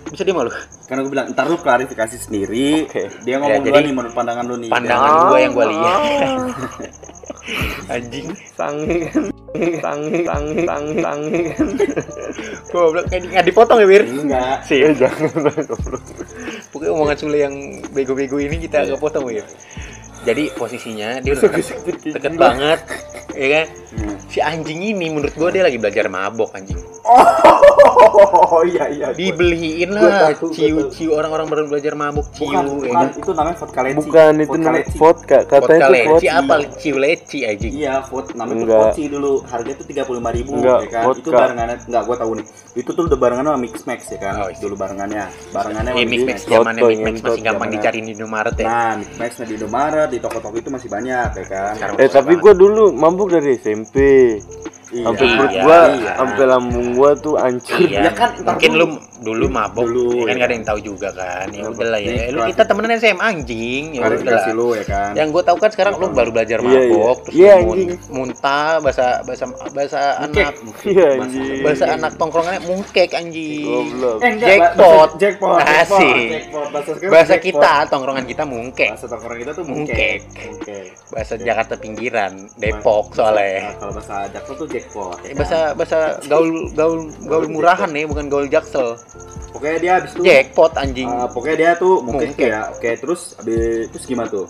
Bisa 0.10 0.22
diem 0.22 0.34
sama 0.34 0.46
lu? 0.46 0.54
karena 0.86 1.00
gue 1.02 1.12
bilang 1.12 1.28
ntar 1.30 1.46
lu 1.46 1.56
klarifikasi 1.56 2.18
sendiri. 2.18 2.86
Oke. 2.86 3.04
Dia 3.22 3.38
ngomong 3.38 3.52
Ya, 3.52 3.62
duluan 3.62 3.74
jadi 3.76 3.86
nih 3.86 3.94
menurut 3.94 4.14
pandangan 4.14 4.44
lu 4.44 4.56
nih. 4.58 4.70
Pandangan 4.70 5.12
gua 5.24 5.38
yang 5.38 5.54
gua 5.54 5.66
lihat. 5.68 6.02
Anjing. 7.90 8.28
sange 8.52 9.10
kan 9.10 9.26
sange 9.82 10.18
sange 10.22 10.54
sange 10.62 10.94
sange 11.02 11.40
kan 11.50 11.68
Goblok 12.70 13.06
kayak 13.10 13.22
di- 13.24 13.30
nggak 13.34 13.46
dipotong 13.48 13.80
ya, 13.80 13.88
Wir? 13.88 14.04
Enggak. 14.06 14.58
Sih. 14.64 14.80
eh 14.80 14.94
jangan 14.94 15.30
goblok. 15.66 16.04
Pokoknya 16.70 16.92
omongan 16.92 17.18
Sule 17.18 17.38
yang 17.40 17.56
bego-bego 17.90 18.38
ini 18.38 18.62
kita 18.62 18.86
agak 18.86 18.98
potong, 18.98 19.26
Wir. 19.26 19.46
Jadi 20.20 20.52
posisinya 20.52 21.20
dia 21.20 21.32
udah 21.32 21.48
deket, 21.48 21.96
deket 22.12 22.34
banget, 22.36 22.80
ya 23.32 23.48
kan? 23.50 23.66
Hmm. 23.90 24.16
Si 24.30 24.38
anjing 24.38 24.80
ini 24.84 25.10
menurut 25.10 25.34
gua 25.34 25.50
dia 25.50 25.64
lagi 25.64 25.76
belajar 25.76 26.06
mabok 26.06 26.54
anjing. 26.54 26.78
Oh 27.10 28.62
iya 28.70 28.86
iya. 28.88 29.08
Dibeliin 29.12 29.90
lah 29.90 30.30
ciu 30.38 30.92
ciu 30.92 31.10
orang-orang 31.12 31.50
baru 31.50 31.62
belajar 31.66 31.98
mabok 31.98 32.30
ciu, 32.32 32.46
Bukan, 32.46 32.62
ya 32.62 32.70
bukan, 32.70 32.94
kan? 32.94 33.08
itu 33.16 33.32
namanya 33.34 33.58
vodka 33.58 33.80
leci. 33.82 33.98
bukan 33.98 34.34
itu 34.36 34.46
Vodka 34.46 34.62
namanya 34.62 34.86
vodka 34.94 35.38
katanya 35.42 35.58
Vodka 35.58 35.74
itu 35.74 35.90
leci 35.90 36.06
vodka 36.06 36.32
apa? 36.38 36.56
Ciu 36.78 36.96
leci 37.00 37.40
anjing. 37.44 37.72
Iya, 37.74 37.96
vod 38.06 38.26
namanya 38.36 38.56
Enggak. 38.60 38.82
Poci 38.94 39.04
dulu. 39.08 39.32
Harganya 39.50 39.76
tuh 39.76 39.88
tiga 39.88 40.02
puluh 40.06 40.18
lima 40.20 40.32
ribu, 40.32 40.52
Enggak, 40.54 40.80
ya 40.80 40.90
kan? 40.92 41.04
Itu 41.08 41.10
vodka. 41.26 41.38
barengannya, 41.40 41.76
enggak, 41.82 42.04
gua 42.06 42.18
tahu 42.20 42.32
nih. 42.38 42.46
Itu 42.76 42.90
tuh 42.94 43.04
udah 43.08 43.18
barengannya 43.18 43.50
sama 43.50 43.62
Mix 43.64 43.76
Max 43.84 44.00
ya 44.06 44.20
kan? 44.20 44.34
Oh, 44.38 44.48
iya. 44.48 44.60
Dulu 44.60 44.76
barengannya, 44.76 45.24
barengannya 45.50 45.92
Eh, 45.96 46.06
mix 46.06 46.22
Max. 46.22 46.38
zamannya 46.46 46.82
mix 46.86 46.98
ngentot, 47.00 47.26
masih 47.34 47.42
gampang 47.42 47.70
dicari 47.74 48.00
di 48.00 48.12
Indomaret 48.14 48.56
ya. 48.56 48.68
Nah, 48.68 48.92
Mix 49.02 49.12
Max 49.18 49.32
di 49.42 49.54
Indomaret, 49.58 50.09
di 50.10 50.18
toko-toko 50.18 50.58
itu 50.58 50.70
masih 50.70 50.90
banyak 50.90 51.30
ya 51.32 51.46
kan? 51.46 51.74
Sekarang 51.78 51.96
eh 51.98 52.10
tapi 52.10 52.34
gua 52.36 52.54
dulu 52.54 52.92
mabuk 52.92 53.30
dari 53.30 53.56
SMP 53.56 53.96
Iya. 54.90 55.06
sampai 55.06 55.26
perut 55.38 55.52
iya, 55.54 55.62
gua 55.62 55.80
iya. 55.94 56.12
sampai 56.18 56.46
lambung 56.50 56.88
gua 56.98 57.12
tuh 57.14 57.38
hancur 57.38 57.78
Iya, 57.78 58.10
Ya 58.10 58.12
kan, 58.12 58.30
mungkin 58.42 58.72
dulu. 58.74 58.82
lu 58.82 58.88
dulu 59.20 59.46
mabok, 59.48 59.84
Dulu, 59.84 60.06
ya 60.18 60.24
kan 60.24 60.32
ya. 60.32 60.36
gak 60.36 60.48
ada 60.48 60.56
yang 60.56 60.66
tahu 60.66 60.80
juga 60.82 61.10
kan. 61.12 61.46
Ya 61.46 61.60
Nih, 61.60 61.62
udahlah 61.68 62.00
ya. 62.00 62.10
nih, 62.10 62.28
Lu 62.30 62.40
kita 62.46 62.64
temenan 62.64 62.92
SMA 62.96 63.20
anjing, 63.22 63.84
ya 63.92 64.00
udahlah. 64.02 64.44
Lu 64.50 64.68
ya 64.72 64.84
kan? 64.84 65.12
Yang 65.12 65.28
gue 65.30 65.44
tahu 65.44 65.58
kan 65.58 65.70
sekarang 65.70 65.94
lu 65.94 66.08
baru 66.10 66.30
belajar 66.32 66.58
Iya, 66.58 66.66
iya. 66.66 66.80
mabok, 66.88 67.18
terus 67.22 67.36
Iya, 67.36 67.54
lu 67.54 67.62
mun- 67.62 67.76
anjing. 67.76 67.90
muntah, 68.10 68.72
bahasa 68.80 69.06
bahasa 69.22 69.46
bahasa 69.70 70.00
anak 70.20 70.54
iya 70.84 71.08
anjing 71.16 71.60
bahasa 71.60 71.86
anak 71.90 72.12
tongkrongannya 72.16 72.62
mungkek 72.64 73.10
anjing. 73.12 73.66
Eh, 74.20 74.32
Jackpot. 74.38 74.80
bahasa- 74.80 75.18
jackpot, 75.18 75.58
Asik. 75.60 76.28
jackpot. 76.30 76.68
Bahasa, 76.70 76.92
Bahasa 77.04 77.34
jackpot. 77.34 77.44
kita 77.44 77.74
tongkrongan 77.88 78.26
kita 78.26 78.44
mungkek. 78.44 78.90
bahasa 78.90 79.08
tongkrong 79.08 79.38
kita 79.38 79.52
tuh 79.52 79.66
Mungkek. 79.66 80.18
Bahasa 81.10 81.34
Jakarta 81.36 81.74
pinggiran, 81.76 82.32
Depok 82.56 83.12
soalnya. 83.12 83.62
Nah, 83.62 83.74
kalau 83.78 83.92
bahasa 83.94 84.16
Jaksel 84.30 84.56
tuh 84.56 84.68
jackpot. 84.68 85.18
Eh, 85.22 85.34
bahasa 85.34 85.60
bahasa 85.74 85.98
gaul 86.26 86.50
gaul 86.72 87.00
gaul 87.22 87.46
murahan 87.48 87.90
nih, 87.90 88.06
bukan 88.06 88.26
gaul 88.28 88.48
jaksel. 88.48 88.96
Pokoknya 89.50 89.78
dia 89.78 89.92
habis 89.98 90.12
itu 90.14 90.22
jackpot 90.22 90.74
anjing. 90.76 91.08
uh, 91.08 91.26
pokoknya 91.26 91.56
dia 91.58 91.72
tuh 91.76 92.00
mungkin 92.00 92.30
ya. 92.36 92.70
Oke 92.70 92.94
terus 92.96 93.34
habis 93.36 93.90
terus 93.90 94.06
gimana 94.06 94.30
tuh? 94.30 94.46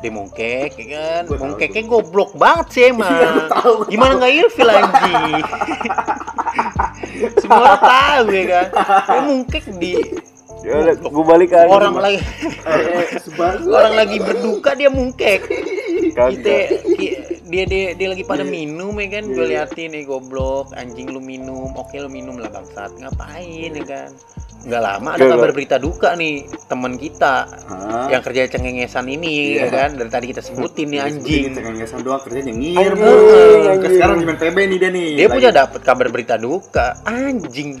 Dia 0.00 0.10
mungkek 0.10 0.70
ya 0.74 0.86
kan? 0.90 1.22
Mungkeknya 1.28 1.82
goblok 1.84 2.32
banget 2.34 2.66
sih 2.72 2.82
emang. 2.90 3.12
Iya, 3.12 3.30
gimana 3.86 4.12
nggak 4.16 4.32
ilfil 4.34 4.68
anjing? 4.68 5.44
Semua 7.40 7.58
orang 7.60 7.80
tahu 7.80 8.24
ya 8.30 8.44
kan? 8.46 8.66
Dia 9.06 9.20
mungkek 9.22 9.64
di 9.76 9.92
ya 10.60 10.76
gue 10.92 11.24
balik 11.24 11.56
aja 11.56 11.72
orang 11.72 11.96
lagi 11.96 12.20
eh, 12.68 13.16
sebar 13.24 13.64
orang 13.64 13.94
lagi 13.96 14.20
berduka 14.20 14.76
dia 14.76 14.92
mungkek. 14.92 15.40
Kita 16.12 16.56
ki- 16.84 17.16
dia 17.50 17.64
dia 17.66 17.92
dia 17.92 18.08
lagi 18.08 18.22
pada 18.22 18.40
minum 18.42 18.94
ya 18.94 19.08
kan? 19.10 19.24
Gue 19.26 19.46
liatin 19.48 19.90
nih 19.90 20.04
goblok 20.04 20.70
anjing 20.72 21.10
lu 21.10 21.18
minum. 21.18 21.74
Oke 21.74 21.98
lu 21.98 22.06
minum 22.06 22.38
lah 22.38 22.46
bangsat. 22.48 22.94
Ngapain 22.94 23.70
ya 23.72 23.84
kan? 23.84 24.10
Nggak 24.60 24.82
lama 24.82 25.08
ada 25.16 25.24
kabar 25.26 25.50
berita 25.50 25.76
duka 25.76 26.12
nih 26.14 26.44
teman 26.68 26.94
kita 26.94 27.48
Hah? 27.48 28.06
yang 28.06 28.20
kerja 28.20 28.44
cengengesan 28.46 29.08
ini 29.08 29.56
Iya. 29.56 29.66
ya 29.66 29.68
kan? 29.68 29.90
Dari 29.96 30.10
tadi 30.10 30.26
kita 30.28 30.40
sebutin 30.40 30.86
nih 30.88 31.00
anjing. 31.00 31.44
cengengesan 31.50 32.00
doang 32.00 32.20
kerja 32.20 32.40
nyengir 32.42 32.92
bu. 32.92 33.12
Sekarang 33.82 34.20
di 34.20 34.26
PB 34.30 34.56
nih 34.68 34.78
dia 34.78 34.90
nih 34.90 35.08
dia 35.10 35.26
Lagi- 35.26 35.34
punya 35.34 35.50
dapat 35.50 35.80
kabar 35.80 36.06
berita 36.08 36.36
duka. 36.36 37.00
Anjing 37.02 37.80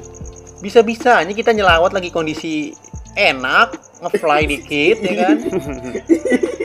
bisa 0.58 0.80
bisanya 0.80 1.30
kita 1.30 1.52
nyelawat 1.52 1.88
lagi 1.90 2.08
kondisi 2.08 2.72
enak 3.10 3.76
ngefly 4.00 4.44
dikit 4.46 4.96
ya 5.00 5.14
kan 5.18 5.36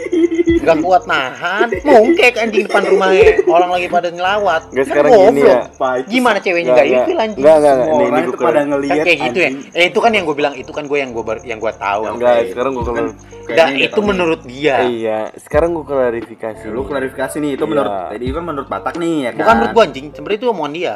nggak 0.65 0.78
kuat 0.82 1.04
nahan. 1.06 1.67
Mungkek 1.82 2.34
anjing 2.36 2.65
depan 2.65 2.84
rumahnya. 2.84 3.23
Orang 3.45 3.69
lagi 3.69 3.88
pada 3.88 4.10
nyelawat 4.10 4.62
Nggak, 4.67 4.75
Kan 4.75 4.89
sekarang 4.89 5.12
gini 5.30 5.41
ya. 5.41 5.60
Gimana 6.06 6.38
ceweknya? 6.39 6.63
Nggak, 6.67 6.75
nggak 6.75 6.86
nggak. 6.86 7.06
ilfil 7.06 7.19
anjing. 7.21 7.43
Nggak, 7.45 7.58
nggak. 7.58 7.73
semua 7.75 7.86
Ini- 7.86 7.93
orang 7.95 8.10
ini 8.10 8.19
itu 8.19 8.32
pada 8.32 8.41
keren. 8.41 8.56
kan 8.56 8.65
ngelihat 8.67 9.06
kayak 9.06 9.19
gitu 9.21 9.38
ya. 9.38 9.49
eh, 9.71 9.86
itu 9.86 9.99
kan 9.99 10.12
yang 10.12 10.23
gue 10.25 10.36
bilang 10.36 10.54
itu 10.54 10.71
kan 10.73 10.84
gue 10.84 10.97
yang 10.97 11.12
gue 11.12 11.23
yang 11.43 11.60
gue 11.60 11.73
tahu. 11.75 12.01
Enggak, 12.08 12.36
sekarang 12.49 12.71
kalau- 12.75 13.13
kayaknya 13.45 13.56
dan 13.56 13.69
itu 13.78 13.99
menurut 14.01 14.41
dia. 14.43 14.75
Iya 14.82 15.19
sekarang 15.38 15.69
gue 15.71 15.86
klarifikasi. 15.86 16.65
Lu 16.67 16.82
klarifikasi 16.84 17.36
nih 17.38 17.51
itu 17.54 17.62
Iya. 17.62 17.69
menurut 17.69 17.93
tadi 18.10 18.25
kan 18.28 18.43
menurut 18.43 18.67
Batak 18.67 18.95
nih 18.97 19.13
ya 19.21 19.30
kan? 19.30 19.38
bukan 19.38 19.54
menurut 19.56 19.71
gue 19.71 19.84
anjing. 19.86 20.06
Sebenarnya 20.12 20.39
itu 20.41 20.47
omongan 20.49 20.73
dia 20.73 20.95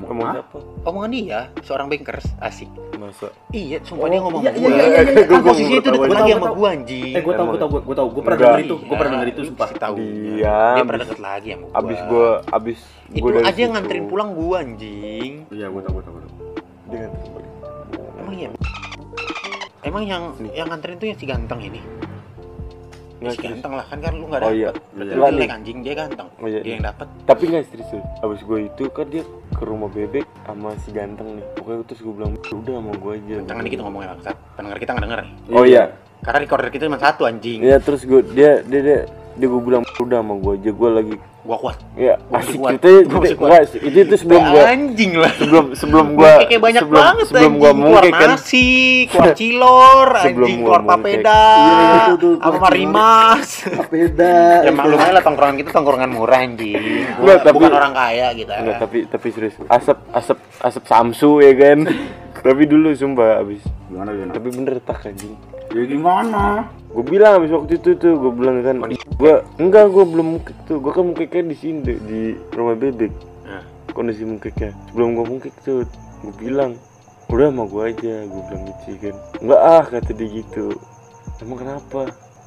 ngomong 0.00 0.08
ngomong 0.08 0.28
apa? 0.38 0.58
omongan 0.84 1.10
dia 1.10 1.40
seorang 1.60 1.86
bankers 1.86 2.26
asik. 2.38 2.70
Masa? 2.94 3.30
Iya 3.48 3.78
sumpah 3.80 4.06
dia 4.06 4.18
ngomong 4.18 4.40
iya, 4.40 4.50
iya, 4.50 4.58
gue 4.58 4.68
iya, 4.68 4.76
iya, 4.76 4.84
iya. 4.84 4.94
kan 4.94 5.04
Gua- 5.24 5.26
gua 5.28 5.40
posisinya 5.48 5.78
itu 5.78 5.88
gua. 5.88 5.98
lagi 5.98 6.14
tahu, 6.14 6.28
sama 6.28 6.38
gua 6.40 6.52
gue 6.52 6.68
anjing. 6.70 7.12
Eh 7.12 7.20
gue 7.20 7.34
tau 7.34 7.46
gue 7.46 7.58
tau 7.58 7.68
gue 7.70 7.94
tau 7.94 8.08
gue 8.08 8.22
pernah 8.22 8.38
denger 8.38 8.60
itu 8.60 8.74
gue 8.76 8.96
pernah 8.96 9.12
denger 9.12 9.28
itu 9.28 9.40
sumpah. 9.44 9.68
Tahu 9.70 9.94
Iya, 9.98 10.60
dia 10.72 10.84
pernah 10.84 11.00
deket 11.00 11.20
lagi 11.20 11.48
sama 11.48 11.64
gua. 11.64 11.78
abis 11.78 11.98
gue 12.04 12.28
abis 12.48 12.78
itu 13.08 13.20
gua 13.20 13.30
dari 13.32 13.44
aja 13.44 13.60
yang 13.60 13.72
nganterin 13.74 14.04
pulang 14.06 14.30
gua 14.32 14.56
anjing. 14.60 15.32
Iya 15.48 15.66
gue 15.66 15.80
tau 15.80 15.92
gue 15.92 16.02
tau 16.02 16.12
gue 16.12 16.22
tau 16.22 16.34
dia 16.86 16.98
nganterin 17.00 17.30
balik. 17.32 17.52
emang 18.18 18.34
iya? 18.34 18.48
Emang 19.80 20.02
yang 20.04 20.22
yang 20.50 20.66
nganterin 20.66 20.96
tuh 20.96 21.06
yang 21.06 21.16
si 21.16 21.24
ganteng 21.24 21.60
ini? 21.60 21.80
Nggak, 23.18 23.34
si 23.34 23.40
ganteng 23.44 23.72
lah 23.72 23.82
kan 23.84 23.98
kan 23.98 24.12
lu 24.12 24.26
nggak 24.26 24.40
Oh, 24.40 24.46
dapet. 24.46 24.58
Iya. 24.60 24.70
berarti 24.92 25.10
Iya. 25.10 25.26
jelek 25.32 25.50
anjing 25.52 25.78
dia 25.80 25.94
ganteng. 25.96 26.28
Oh, 26.34 26.46
iya. 26.46 26.60
dia 26.60 26.72
yang 26.72 26.84
dapet. 26.84 27.06
Tapi 27.24 27.42
nggak 27.46 27.64
serius 27.64 27.88
tuh 27.88 28.02
abis 28.20 28.40
gue 28.40 28.58
itu 28.64 28.84
kan 28.88 29.06
dia 29.08 29.22
ke 29.58 29.64
rumah 29.66 29.90
bebek 29.90 30.24
sama 30.46 30.78
si 30.86 30.94
ganteng 30.94 31.42
nih. 31.42 31.44
Pokoknya 31.58 31.82
terus 31.90 32.00
gue 32.06 32.14
bilang 32.14 32.32
udah 32.38 32.74
sama 32.78 32.92
gue 32.94 33.12
aja. 33.18 33.36
Jangan 33.50 33.62
dikit 33.66 33.80
ngomongnya 33.82 34.08
bangsat 34.14 34.36
pendengar 34.54 34.78
kita 34.78 34.90
nggak 34.94 35.04
denger 35.04 35.20
oh 35.50 35.64
iya. 35.66 35.84
Karena 36.22 36.38
recorder 36.46 36.70
kita 36.70 36.86
cuma 36.86 37.02
satu 37.02 37.22
anjing. 37.26 37.58
Iya 37.66 37.76
terus 37.82 38.06
gue 38.06 38.22
dia 38.30 38.62
dia 38.62 38.80
dia 38.80 38.98
dia 39.10 39.46
gue 39.50 39.62
bilang 39.62 39.82
udah 39.98 40.18
sama 40.22 40.34
gue 40.38 40.52
aja. 40.62 40.70
Gue 40.70 40.88
lagi 40.94 41.14
gua 41.48 41.56
kuat 41.58 41.76
ya 41.96 42.14
Gua 42.20 42.36
asik 42.38 42.54
kuat. 42.54 42.72
kita 42.76 42.88
Gua 43.02 43.18
masih 43.18 43.34
kuat. 43.34 43.48
enggak 43.48 43.62
itu 43.80 43.98
itu 43.98 44.16
sebelum 44.18 44.42
gue 44.46 44.62
anjing 44.62 45.12
lah. 45.14 45.32
sebelum 45.32 45.64
sebelum 45.72 46.06
gue 46.12 46.32
kayak 46.44 46.60
banyak 46.60 46.82
sebelum, 46.84 47.00
banget 47.00 47.24
sebelum 47.24 47.40
anjing. 47.42 47.56
keluar 47.56 47.74
mungkin 47.74 48.12
kan 48.12 48.28
nasi 48.30 48.68
keluar 49.08 49.32
cilor 49.40 50.08
Sebelum 50.18 50.44
anjing 50.44 50.58
gua 50.58 50.68
keluar 50.68 50.82
papeda 50.84 51.40
Iya, 51.48 51.72
itu 51.80 52.14
tuh, 52.14 52.32
sama 52.34 52.44
keluar 52.44 52.60
marimas 52.62 53.48
beda 53.88 54.34
ya 54.66 54.70
maklum 54.70 54.98
aja 54.98 55.10
lah 55.10 55.22
tongkrongan 55.22 55.56
kita 55.56 55.70
tongkrongan 55.72 56.10
murah 56.10 56.38
anjing. 56.38 56.84
Enggak, 57.14 57.38
tapi- 57.40 57.54
bukan 57.56 57.72
orang 57.72 57.92
kaya 57.92 58.26
gitu. 58.34 58.52
Enggak 58.52 58.76
tapi 58.78 58.98
tapi 59.04 59.26
serius 59.30 59.54
asap 59.66 59.96
asap 60.12 60.36
asap 60.60 60.82
samsu 60.84 61.40
ya 61.40 61.52
kan? 61.56 61.78
Tapi 62.38 62.64
dulu 62.64 62.94
sumpah 62.94 63.42
abis. 63.42 63.66
Gimana 63.88 64.14
gimana? 64.14 64.30
Tapi 64.30 64.48
bener 64.48 64.78
tak 64.78 65.02
anjing 65.02 65.34
ya 65.74 65.82
gimana 65.84 66.66
gue 66.88 67.04
bilang 67.04 67.44
abis 67.44 67.52
waktu 67.52 67.72
itu 67.76 67.90
tuh 68.00 68.16
gue 68.16 68.32
bilang 68.32 68.64
kan 68.64 68.80
gue 68.90 69.34
enggak 69.60 69.92
gue 69.92 70.04
belum 70.08 70.40
tuh. 70.64 70.78
Gue 70.80 70.92
kan 70.94 71.04
mungkiknya 71.04 71.52
di 71.52 71.56
sini 71.58 71.78
deh, 71.84 71.98
di 72.00 72.20
rumah 72.54 72.78
bebek. 72.78 73.12
Nah. 73.44 73.64
kondisi 73.92 74.22
mungkiknya. 74.22 74.72
Sebelum 74.88 75.18
gue 75.18 75.26
mungkik 75.26 75.54
tuh 75.66 75.84
gue 76.24 76.34
bilang 76.38 76.78
udah 77.28 77.52
sama 77.52 77.68
gue 77.68 77.82
aja 77.92 78.14
gue 78.24 78.42
bilang 78.48 78.62
gitu 78.72 78.84
ya 78.88 78.96
kan. 78.98 79.14
Enggak 79.44 79.60
ah 79.60 79.84
kata 79.84 80.10
dia 80.16 80.28
gitu. 80.32 80.66
Emang 81.44 81.58
kenapa? 81.60 82.00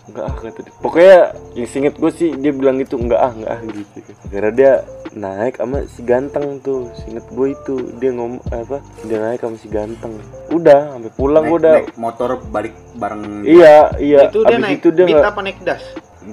Enggak 0.10 0.24
ah 0.26 0.36
kata 0.42 0.60
dia. 0.66 0.74
Pokoknya 0.82 1.18
yang 1.54 1.70
singet 1.70 1.94
gue 2.00 2.12
sih 2.12 2.30
dia 2.34 2.52
bilang 2.56 2.76
gitu 2.82 2.98
enggak 2.98 3.22
ah 3.22 3.32
enggak 3.36 3.52
ah 3.52 3.62
gitu 3.68 3.98
kan. 4.02 4.16
Karena 4.32 4.52
dia 4.56 4.72
naik 5.12 5.60
sama 5.60 5.84
si 5.88 6.02
ganteng 6.04 6.60
tuh 6.64 6.92
singet 7.04 7.26
gue 7.32 7.48
itu. 7.56 7.76
Dia 8.00 8.12
ngom 8.16 8.40
apa 8.52 8.80
dia 9.08 9.18
naik 9.20 9.44
sama 9.44 9.58
si 9.60 9.68
ganteng. 9.68 10.14
Udah 10.52 10.96
sampai 10.96 11.12
pulang 11.16 11.44
naik, 11.46 11.52
gue 11.52 11.60
udah. 11.60 11.74
naik 11.80 11.90
motor 12.00 12.30
balik 12.52 12.76
bareng 12.96 13.48
iya 13.48 13.92
iya. 14.00 14.28
Itu 14.28 14.44
dia 14.48 14.58
abis 14.60 14.64
naik 14.64 14.78
itu 14.80 14.90
dia 14.92 15.06
beat 15.08 15.18
nggak 15.20 15.32
apa 15.32 15.42
naik 15.44 15.60
das 15.64 15.84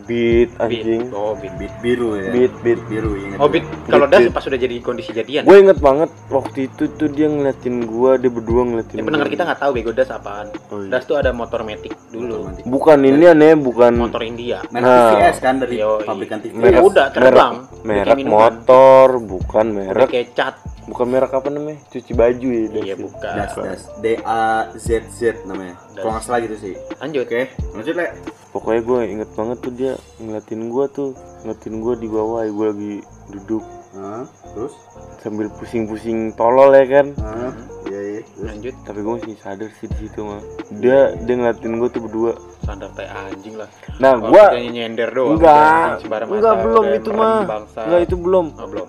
beat 0.05 0.51
anjing. 0.57 1.09
Beat. 1.09 1.17
oh 1.17 1.33
beat. 1.35 1.55
Beat 1.57 1.75
biru 1.81 2.09
ya? 2.15 2.29
Beat, 2.29 2.53
beat. 2.61 2.81
biru 2.85 3.17
ingat 3.17 3.39
oh 3.39 3.49
beat. 3.49 3.65
kalau 3.89 4.05
Beat, 4.05 4.29
das 4.29 4.35
pas 4.35 4.43
sudah 4.45 4.59
jadi 4.59 4.77
kondisi 4.79 5.11
jadian. 5.11 5.43
Gue 5.43 5.59
inget 5.59 5.79
banget 5.79 6.11
waktu 6.29 6.69
itu 6.69 6.93
tuh 6.93 7.09
dia 7.09 7.27
ngeliatin 7.27 7.85
gua 7.85 8.15
dia 8.15 8.29
berdua 8.29 8.63
ngeliatin 8.63 8.97
ya 8.97 9.05
pendengar 9.05 9.27
gua. 9.27 9.35
kita 9.35 9.43
nggak 9.45 9.61
tahu 9.61 9.71
bego 9.73 9.91
das 9.91 10.11
apaan. 10.11 10.47
Oh, 10.69 10.81
iya. 10.81 10.91
das 10.91 11.03
tuh 11.05 11.17
ada 11.17 11.33
motor 11.33 11.61
metik 11.63 11.97
dulu. 12.09 12.49
Bukan 12.63 12.99
ini 13.03 13.25
aneh 13.27 13.55
bukan 13.55 13.93
motor 13.97 14.21
India. 14.21 14.61
Merek 14.69 14.85
Nah. 14.85 15.11
TVS 15.15 15.39
kan 15.39 15.55
dari 15.57 15.77
pabrikan 15.81 16.39
TVS 16.39 16.57
Merek- 16.59 16.85
udah, 16.85 17.07
terbang. 17.11 17.55
merek, 17.83 18.07
merek 18.15 18.19
motor 18.25 19.07
bukan 19.19 19.67
merek 19.71 20.09
kayak 20.09 20.29
cat 20.33 20.55
bukan 20.89 21.07
merek 21.07 21.33
apa 21.37 21.49
namanya? 21.53 21.79
Cuci 21.93 22.13
baju 22.17 22.49
ya 22.49 22.63
iya 22.73 22.83
ya? 22.83 22.97
bukan. 22.97 23.33
Das 23.37 23.53
das. 23.55 23.83
D 24.01 24.17
A 24.25 24.73
Z 24.75 25.05
Z 25.13 25.45
namanya. 25.45 25.77
Kalau 25.93 26.17
nggak 26.17 26.25
salah 26.25 26.41
gitu 26.41 26.57
sih. 26.57 26.75
Lanjut. 26.99 27.29
Oke 27.29 27.43
lanjut 27.77 27.95
le. 27.95 28.07
Pokoknya 28.49 28.81
gue 28.81 29.01
inget 29.05 29.31
banget 29.37 29.59
tuh 29.61 29.73
dia 29.77 29.93
ngeliatin 30.17 30.73
gua 30.73 30.89
tuh 30.89 31.13
ngeliatin 31.45 31.75
gua 31.85 31.95
di 32.01 32.09
bawah 32.09 32.41
ya 32.49 32.51
gue 32.51 32.67
lagi 32.73 32.95
duduk. 33.29 33.65
Hah? 33.89 34.25
terus? 34.57 34.75
Sambil 35.21 35.53
pusing-pusing 35.61 36.33
tolol 36.37 36.73
ya 36.73 36.85
kan? 36.89 37.07
Hah? 37.21 37.53
iya 37.93 38.01
iya. 38.01 38.21
Terus? 38.25 38.49
Lanjut. 38.49 38.75
Tapi 38.89 38.99
gue 39.05 39.13
masih 39.21 39.37
sadar 39.45 39.69
sih 39.77 39.87
di 39.93 39.97
situ 40.09 40.21
mah. 40.25 40.41
Dia 40.81 41.13
dia 41.29 41.35
ngeliatin 41.37 41.77
gua 41.77 41.89
tuh 41.93 42.03
berdua. 42.09 42.33
Standar 42.65 42.89
teh 42.97 43.05
anjing 43.05 43.55
lah. 43.61 43.69
Nah 44.01 44.17
gua 44.17 44.57
kitanya 44.57 44.71
nyender 44.73 45.09
doang 45.13 45.37
enggak. 45.37 46.05
enggak 46.09 46.55
belum 46.65 46.85
itu 46.97 47.11
mah. 47.13 47.41
enggak 47.77 48.01
itu 48.09 48.17
belum. 48.17 48.47
Oh, 48.57 48.69
belum 48.69 48.89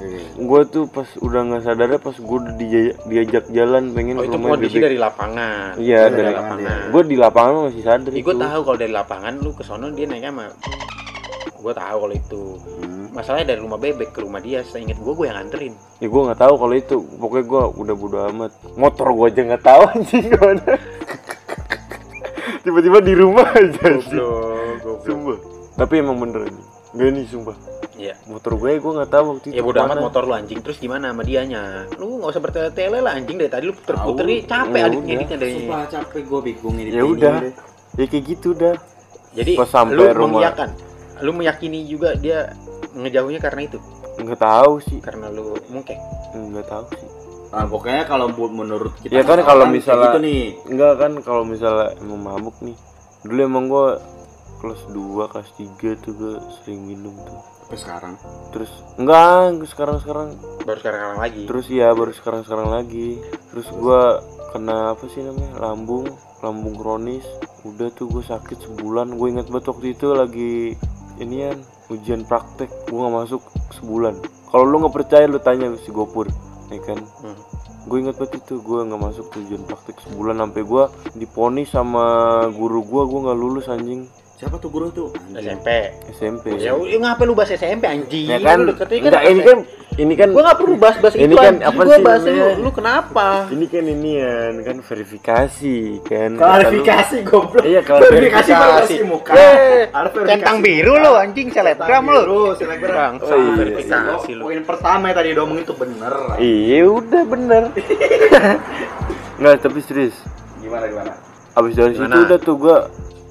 Iya. 0.00 0.20
gue 0.34 0.60
tuh 0.66 0.84
pas 0.86 1.04
udah 1.14 1.40
nggak 1.44 1.62
sadarnya 1.62 1.98
pas 1.98 2.16
gue 2.16 2.36
udah 2.38 2.54
dia- 2.56 2.96
diajak 3.04 3.44
jalan 3.48 3.92
pengen 3.92 4.16
oh 4.16 4.20
ke 4.20 4.26
itu 4.26 4.34
rumah 4.34 4.48
kondisi 4.50 4.72
bebek. 4.72 4.82
dari 4.82 4.96
lapangan. 4.96 5.70
Iya, 5.76 6.00
Itu 6.02 6.14
dari 6.16 6.32
lapangan. 6.32 6.78
gue 6.88 7.02
di 7.04 7.16
lapangan 7.16 7.52
masih 7.62 7.82
sadar 7.82 8.10
gue 8.10 8.34
tahu 8.34 8.60
kalau 8.62 8.78
dari 8.78 8.92
lapangan 8.92 9.32
lu 9.36 9.50
ke 9.52 9.60
sono 9.60 9.86
dia 9.90 10.06
naiknya 10.06 10.30
sama 10.30 10.46
gue 11.54 11.72
tahu 11.74 11.96
kalau 12.00 12.14
itu. 12.14 12.42
Hmm. 12.80 13.06
masalahnya 13.10 13.46
dari 13.48 13.60
rumah 13.60 13.76
bebek 13.76 14.10
ke 14.10 14.20
rumah 14.20 14.38
dia 14.38 14.62
seinget 14.62 14.96
gue 14.96 15.12
gue 15.12 15.26
yang 15.26 15.36
nganterin. 15.36 15.74
Ya 15.98 16.06
gue 16.06 16.20
nggak 16.22 16.38
tahu 16.38 16.54
kalau 16.56 16.74
itu. 16.74 16.96
Pokoknya 17.18 17.44
gue 17.44 17.62
udah 17.76 17.94
bodo 17.94 18.18
amat. 18.30 18.50
Motor 18.74 19.06
gue 19.12 19.26
aja 19.28 19.40
nggak 19.44 19.62
tahu 19.62 19.82
anjing. 19.90 20.24
Gimana 20.26 20.64
tiba-tiba 22.62 22.98
di 23.00 23.14
rumah 23.14 23.46
aja 23.50 23.88
goblok 24.80 25.00
sumpah. 25.02 25.38
Tapi 25.76 25.94
emang 25.96 26.16
bener 26.18 26.48
gak 26.90 27.08
nih 27.08 27.24
sumpah 27.24 27.56
Iya. 28.00 28.14
motor 28.24 28.56
gue 28.56 28.80
gue 28.80 28.92
nggak 28.96 29.10
tahu 29.10 29.24
waktu 29.30 29.46
itu 29.46 29.54
ya 29.54 29.62
bodo 29.62 29.78
amat 29.82 29.96
motor 30.00 30.22
lu 30.24 30.32
anjing. 30.32 30.58
Terus 30.58 30.78
gimana 30.78 31.12
sama 31.12 31.20
dianya? 31.20 31.84
Lu 31.94 32.16
nggak 32.16 32.32
usah 32.32 32.40
bertele-tele 32.40 32.98
lah 32.98 33.12
anjing. 33.12 33.36
Dari 33.36 33.50
tadi 33.50 33.64
lu 33.68 33.76
puter-puter 33.76 34.24
nih 34.24 34.40
capek 34.42 34.72
Ya 34.74 34.84
adit 34.86 34.96
udah. 34.96 35.04
ngeditnya 35.06 35.36
dari 35.36 35.52
Sumpah 35.54 35.80
capek 35.86 36.22
gue 36.24 36.40
bingung 36.42 36.76
ini 36.76 36.88
ya 36.90 37.04
udah. 37.04 37.34
ya 37.92 38.04
kayak 38.06 38.24
gitu 38.24 38.48
dah 38.54 38.76
jadi 39.30 39.52
Pas 39.52 39.68
sampai 39.68 39.94
lu 39.94 40.02
rumah. 40.08 40.40
mengiyakan. 40.40 40.68
Lu 41.20 41.30
meyakini 41.30 41.84
juga 41.84 42.16
dia 42.16 42.56
ngejauhnya 42.90 43.38
karena 43.38 43.60
itu? 43.62 43.76
Nggak 44.16 44.40
tahu 44.40 44.72
sih. 44.80 44.98
Karena 44.98 45.28
lu 45.28 45.60
mungkin 45.68 45.96
nggak 46.32 46.66
tahu 46.66 46.84
sih. 46.96 47.08
Nah, 47.50 47.66
pokoknya 47.66 48.06
kalau 48.06 48.26
menurut 48.32 48.94
kita 48.96 49.10
Ya 49.10 49.22
kan 49.22 49.42
kalau 49.42 49.66
kayak 49.66 49.74
misalnya- 49.76 50.06
gitu 50.08 50.18
nih. 50.20 50.42
Enggak 50.66 50.92
kan 50.96 51.12
kalau 51.20 51.42
misalnya 51.44 51.92
emang 51.98 52.20
mabuk 52.22 52.56
nih. 52.62 52.78
Dulu 53.20 53.40
emang 53.42 53.66
gua 53.66 53.98
kelas 54.56 54.82
2, 54.88 55.26
kelas 55.26 55.50
3 55.54 55.96
tuh 55.96 56.12
gue 56.12 56.34
sering 56.58 56.84
minum 56.84 57.16
tuh 57.18 57.40
sampai 57.70 57.86
sekarang. 57.86 58.14
Terus 58.50 58.72
enggak, 58.98 59.62
sekarang-sekarang. 59.70 60.28
Baru 60.66 60.78
sekarang 60.82 61.22
lagi? 61.22 61.42
Terus 61.46 61.66
ya 61.70 61.88
baru 61.94 62.10
sekarang-sekarang 62.10 62.68
lagi. 62.74 63.22
Terus 63.54 63.70
gua 63.78 64.18
kena 64.50 64.98
apa 64.98 65.06
sih 65.06 65.22
namanya? 65.22 65.70
Lambung 65.70 66.10
Lambung 66.42 66.74
kronis. 66.74 67.22
Udah 67.62 67.94
tuh 67.94 68.10
gue 68.10 68.24
sakit 68.26 68.58
sebulan. 68.64 69.14
Gue 69.14 69.30
inget 69.30 69.46
banget 69.52 69.70
waktu 69.70 69.86
itu 69.94 70.06
lagi 70.16 70.52
Inian 71.22 71.62
ujian 71.92 72.26
praktek. 72.26 72.72
Gue 72.90 72.98
gak 73.06 73.14
masuk 73.22 73.42
sebulan. 73.78 74.18
Kalau 74.50 74.64
lu 74.66 74.82
nggak 74.82 74.96
percaya 74.96 75.30
lu 75.30 75.38
tanya 75.38 75.70
si 75.78 75.94
Gopur 75.94 76.26
ya 76.74 76.80
kan? 76.82 76.98
Hmm. 77.22 77.38
gue 77.80 77.96
ingat 77.96 78.20
banget 78.20 78.44
itu 78.44 78.60
gue 78.60 78.80
nggak 78.86 79.02
masuk 79.02 79.26
tujuan 79.36 79.62
praktik 79.68 80.00
sebulan. 80.08 80.42
Sampai 80.42 80.62
gue 80.66 80.84
diponis 81.14 81.68
sama 81.70 82.04
guru 82.50 82.82
gue 82.82 83.02
gue 83.04 83.20
nggak 83.30 83.38
lulus 83.38 83.70
anjing 83.70 84.10
Siapa 84.40 84.56
tuh 84.56 84.72
guru 84.72 84.88
tuh? 84.88 85.12
SMP 85.36 85.68
SMP 86.10 86.56
ya 86.56 86.72
udah 86.72 86.96
ngapain 86.98 87.28
lu 87.28 87.36
bahas 87.36 87.52
SMP 87.52 87.84
anjing 87.84 88.24
ya 88.24 88.40
kan 88.40 88.56
lu 88.58 88.72
deketnya 88.72 89.12
enggak 89.12 89.22
ini 89.26 89.40
kan 89.42 89.58
ini 89.92 90.14
kan 90.16 90.28
gua 90.32 90.42
nggak 90.42 90.58
perlu 90.58 90.74
bahas 90.74 90.96
bahas 90.96 91.12
Ini 91.12 91.28
itu 91.28 91.36
kan 91.36 91.44
anjing. 91.52 91.68
apa 91.68 91.76
gua 91.78 91.92
sih 91.92 92.02
bahas 92.02 92.22
lu 92.56 92.70
kenapa 92.72 93.26
ini 93.52 93.66
kan 93.66 93.84
ini 93.84 94.10
ya 94.16 94.32
kan 94.64 94.76
verifikasi 94.80 95.76
kan 96.00 96.30
Klarifikasi 96.34 97.16
goblok. 97.22 97.62
Iya, 97.62 97.80
klarifikasi 97.82 98.48
klarifikasi. 98.48 98.76
versi 98.80 98.96
muka. 99.04 99.32
Eh, 99.34 99.92
verifikasi 99.92 100.24
centang 100.26 100.56
biru 100.58 100.92
lu 100.96 101.12
anjing 101.14 101.48
selebgram 101.50 102.02
lu 102.02 102.16
Biru, 102.18 102.42
selebgram. 102.56 102.96
Bang, 102.96 103.14
Oh, 103.20 103.28
iya. 103.28 103.52
verifikasi 103.54 104.30
lu 104.32 104.42
Poin 104.42 104.62
pertama 104.64 105.04
yang 105.04 105.16
tadi 105.16 105.30
domong 105.36 105.58
itu 105.58 105.72
bener. 105.74 106.14
iya 106.38 106.80
udah 106.82 107.22
bener 107.24 107.62
nggak 109.38 109.56
tapi 109.58 109.78
serius 109.80 110.16
Gimana 110.58 110.84
gimana? 110.86 111.12
abis 111.52 111.72
dari 111.74 111.92
situ 111.92 112.08
udah 112.08 112.38
tuh 112.38 112.56
gue 112.56 112.78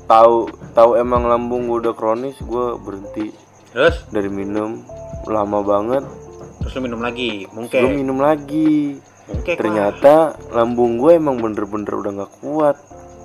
tahu 0.10 0.50
tahu 0.74 0.98
emang 0.98 1.30
lambung 1.30 1.70
gue 1.70 1.86
udah 1.86 1.94
kronis 1.94 2.36
gue 2.42 2.66
berhenti. 2.82 3.30
Terus? 3.70 4.10
Dari 4.10 4.28
minum 4.28 4.82
lama 5.30 5.62
banget. 5.62 6.04
Terus 6.60 6.74
lu 6.76 6.90
minum 6.90 7.00
lagi? 7.06 7.46
Mungkin 7.54 7.82
minum 7.94 8.18
lagi. 8.18 8.98
Mungkin 9.30 9.56
ternyata 9.62 10.34
lambung 10.50 10.98
gue 10.98 11.22
emang 11.22 11.38
bener-bener 11.38 11.94
udah 11.94 12.12
nggak 12.18 12.34
kuat 12.42 12.78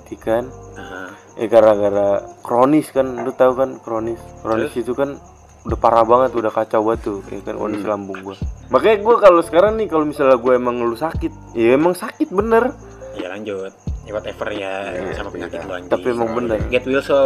iya 0.05 0.17
kan? 0.21 0.43
Nah, 0.77 1.09
eh 1.41 1.49
gara-gara 1.49 2.21
kronis 2.45 2.93
kan 2.93 3.25
lu 3.25 3.33
tahu 3.33 3.57
kan 3.57 3.81
kronis. 3.81 4.21
Kronis 4.45 4.77
itu 4.77 4.93
kan 4.93 5.17
udah 5.65 5.77
parah 5.81 6.05
banget 6.05 6.37
udah 6.37 6.53
kacau 6.53 6.85
banget 6.85 7.09
tuh 7.09 7.19
ya 7.33 7.41
kan 7.41 7.57
kondisi 7.57 7.81
Hmm. 7.89 7.97
lambung 7.97 8.21
gue 8.21 8.37
makanya 8.69 9.01
gue 9.01 9.15
kalau 9.17 9.41
sekarang 9.41 9.81
nih 9.81 9.89
kalau 9.89 10.05
misalnya 10.05 10.37
gue 10.37 10.53
emang 10.53 10.77
lu 10.77 10.93
sakit 10.93 11.57
ya 11.57 11.73
emang 11.73 11.97
sakit 11.97 12.29
bener. 12.29 12.69
Ya 13.17 13.33
lanjut 13.33 13.73
ya 14.05 14.11
whatever 14.13 14.47
ya 14.53 14.73
Iya, 14.93 15.11
sama 15.17 15.29
penyakit 15.33 15.59
lu 15.65 15.71
anjing. 15.73 15.91
Tapi 15.91 16.07
emang 16.13 16.29
bener. 16.37 16.57
Get 16.69 16.85
well 16.85 17.01
so 17.01 17.17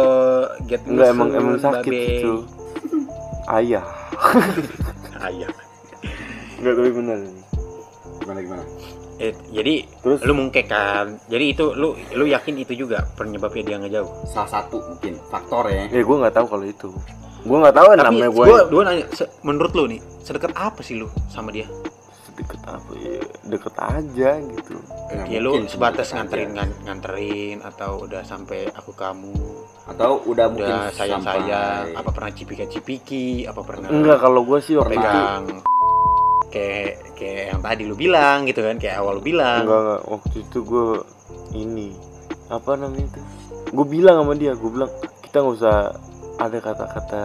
get 0.64 0.80
well 0.88 0.96
enggak 0.96 1.08
emang 1.12 1.28
emang 1.36 1.56
sakit 1.60 1.92
babe. 1.92 2.08
itu 2.24 2.34
ayah. 3.52 3.84
Ayah. 5.28 5.50
Enggak 6.56 6.74
tapi 6.80 6.90
bener 6.96 7.18
Gimana 8.24 8.40
gimana? 8.40 8.64
Eh, 9.20 9.36
jadi 9.52 9.84
terus? 10.00 10.24
lu 10.24 10.32
mungkin 10.32 10.64
kan 10.64 11.20
jadi 11.28 11.52
itu 11.52 11.76
lu 11.76 11.92
lu 12.16 12.24
yakin 12.24 12.56
itu 12.56 12.72
juga 12.72 13.04
penyebabnya 13.20 13.62
dia 13.68 13.76
ngejauh? 13.76 14.08
Salah 14.32 14.48
satu 14.48 14.80
mungkin. 14.80 15.20
Faktor 15.28 15.68
ya. 15.68 15.84
ya 15.92 16.00
gue 16.00 16.16
nggak 16.24 16.32
tahu 16.32 16.46
kalau 16.48 16.64
itu. 16.64 16.88
Gue 17.44 17.56
nggak 17.60 17.76
tahu 17.76 17.86
tapi 17.92 18.00
namanya 18.00 18.30
gue 18.32 18.44
gua 18.48 18.60
gua 18.68 18.82
nanya 18.88 19.04
menurut 19.44 19.72
lu 19.76 19.84
nih 19.92 20.00
sedekat 20.24 20.52
apa 20.56 20.80
sih 20.84 21.00
lu 21.00 21.08
sama 21.32 21.52
dia 21.52 21.68
deket 22.32 22.60
apa 22.64 22.92
ya 22.94 23.20
deket 23.44 23.74
aja 23.76 24.30
gitu. 24.38 24.74
Ya 25.26 25.38
lu 25.38 25.50
mungkin 25.52 25.66
sebatas 25.66 26.10
nganterin 26.10 26.54
aja. 26.54 26.70
nganterin 26.82 27.58
atau 27.60 28.04
udah 28.04 28.22
sampai 28.22 28.70
aku 28.70 28.92
kamu? 28.92 29.34
Atau 29.86 30.22
udah 30.24 30.46
mungkin 30.48 30.70
udah 30.70 30.92
sayang 30.92 31.20
sayang 31.20 31.90
sampai- 31.90 31.98
apa 31.98 32.10
pernah 32.10 32.30
cipika 32.30 32.64
cipiki 32.64 33.44
apa 33.44 33.60
pernah 33.60 33.88
enggak 33.88 34.18
kalau 34.18 34.44
gue 34.44 34.58
sih 34.58 34.74
waktu 34.74 34.94
itu 34.94 35.02
pegang 35.02 35.44
kayak 36.50 36.90
kayak 37.14 37.44
yang 37.48 37.60
tadi 37.60 37.82
lu 37.84 37.94
bilang 37.94 38.42
gitu 38.42 38.60
kan 38.60 38.76
kayak 38.76 38.96
awal 38.98 39.18
lu 39.18 39.22
bilang. 39.22 39.62
Enggak 39.62 39.80
enggak 39.80 40.00
waktu 40.06 40.36
itu 40.40 40.58
gue 40.60 40.86
ini 41.52 41.88
apa 42.48 42.70
namanya 42.74 43.06
itu? 43.06 43.20
Gue 43.70 43.86
bilang 43.86 44.16
sama 44.20 44.34
dia 44.34 44.52
gue 44.54 44.66
bilang 44.68 44.90
kita 45.20 45.36
nggak 45.40 45.56
usah 45.58 45.76
ada 46.36 46.58
kata-kata 46.58 47.20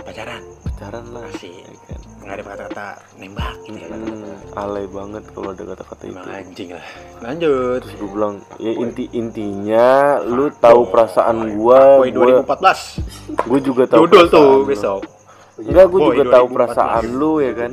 pacaran? 0.00 0.42
Pacaran 0.64 1.04
lah. 1.12 1.24
Asik. 1.28 1.52
ya 1.52 1.76
kan 1.86 2.00
nggak 2.22 2.34
ada 2.34 2.44
kata-kata 2.46 2.86
nembak 3.16 3.54
gitu 3.66 3.78
ya 3.78 3.88
Hmm, 3.92 4.34
alay 4.54 4.86
banget 4.86 5.22
kalau 5.30 5.48
ada 5.50 5.64
kata-kata 5.64 6.02
itu. 6.06 6.28
Anjing 6.28 6.68
lah. 6.72 6.86
Lanjut. 7.20 7.80
Terus 7.82 7.94
gue 7.98 8.08
bilang 8.08 8.34
ya 8.56 8.72
inti 8.72 9.04
intinya 9.10 9.88
lu 10.22 10.48
tahu 10.54 10.86
perasaan 10.86 11.56
gua 11.56 11.98
Boy 11.98 12.10
gua 12.10 12.42
2014 12.46 13.42
gue 13.48 13.60
juga 13.60 13.82
tahu 13.86 14.00
Judul 14.06 14.24
tuh 14.28 14.50
lu. 14.60 14.64
besok. 14.64 15.00
Enggak 15.58 15.86
gue 15.86 15.98
Boy 15.98 16.08
juga 16.08 16.22
tahu 16.30 16.46
2014. 16.48 16.54
perasaan 16.54 17.04
lu 17.12 17.32
ya 17.38 17.52
kan? 17.52 17.72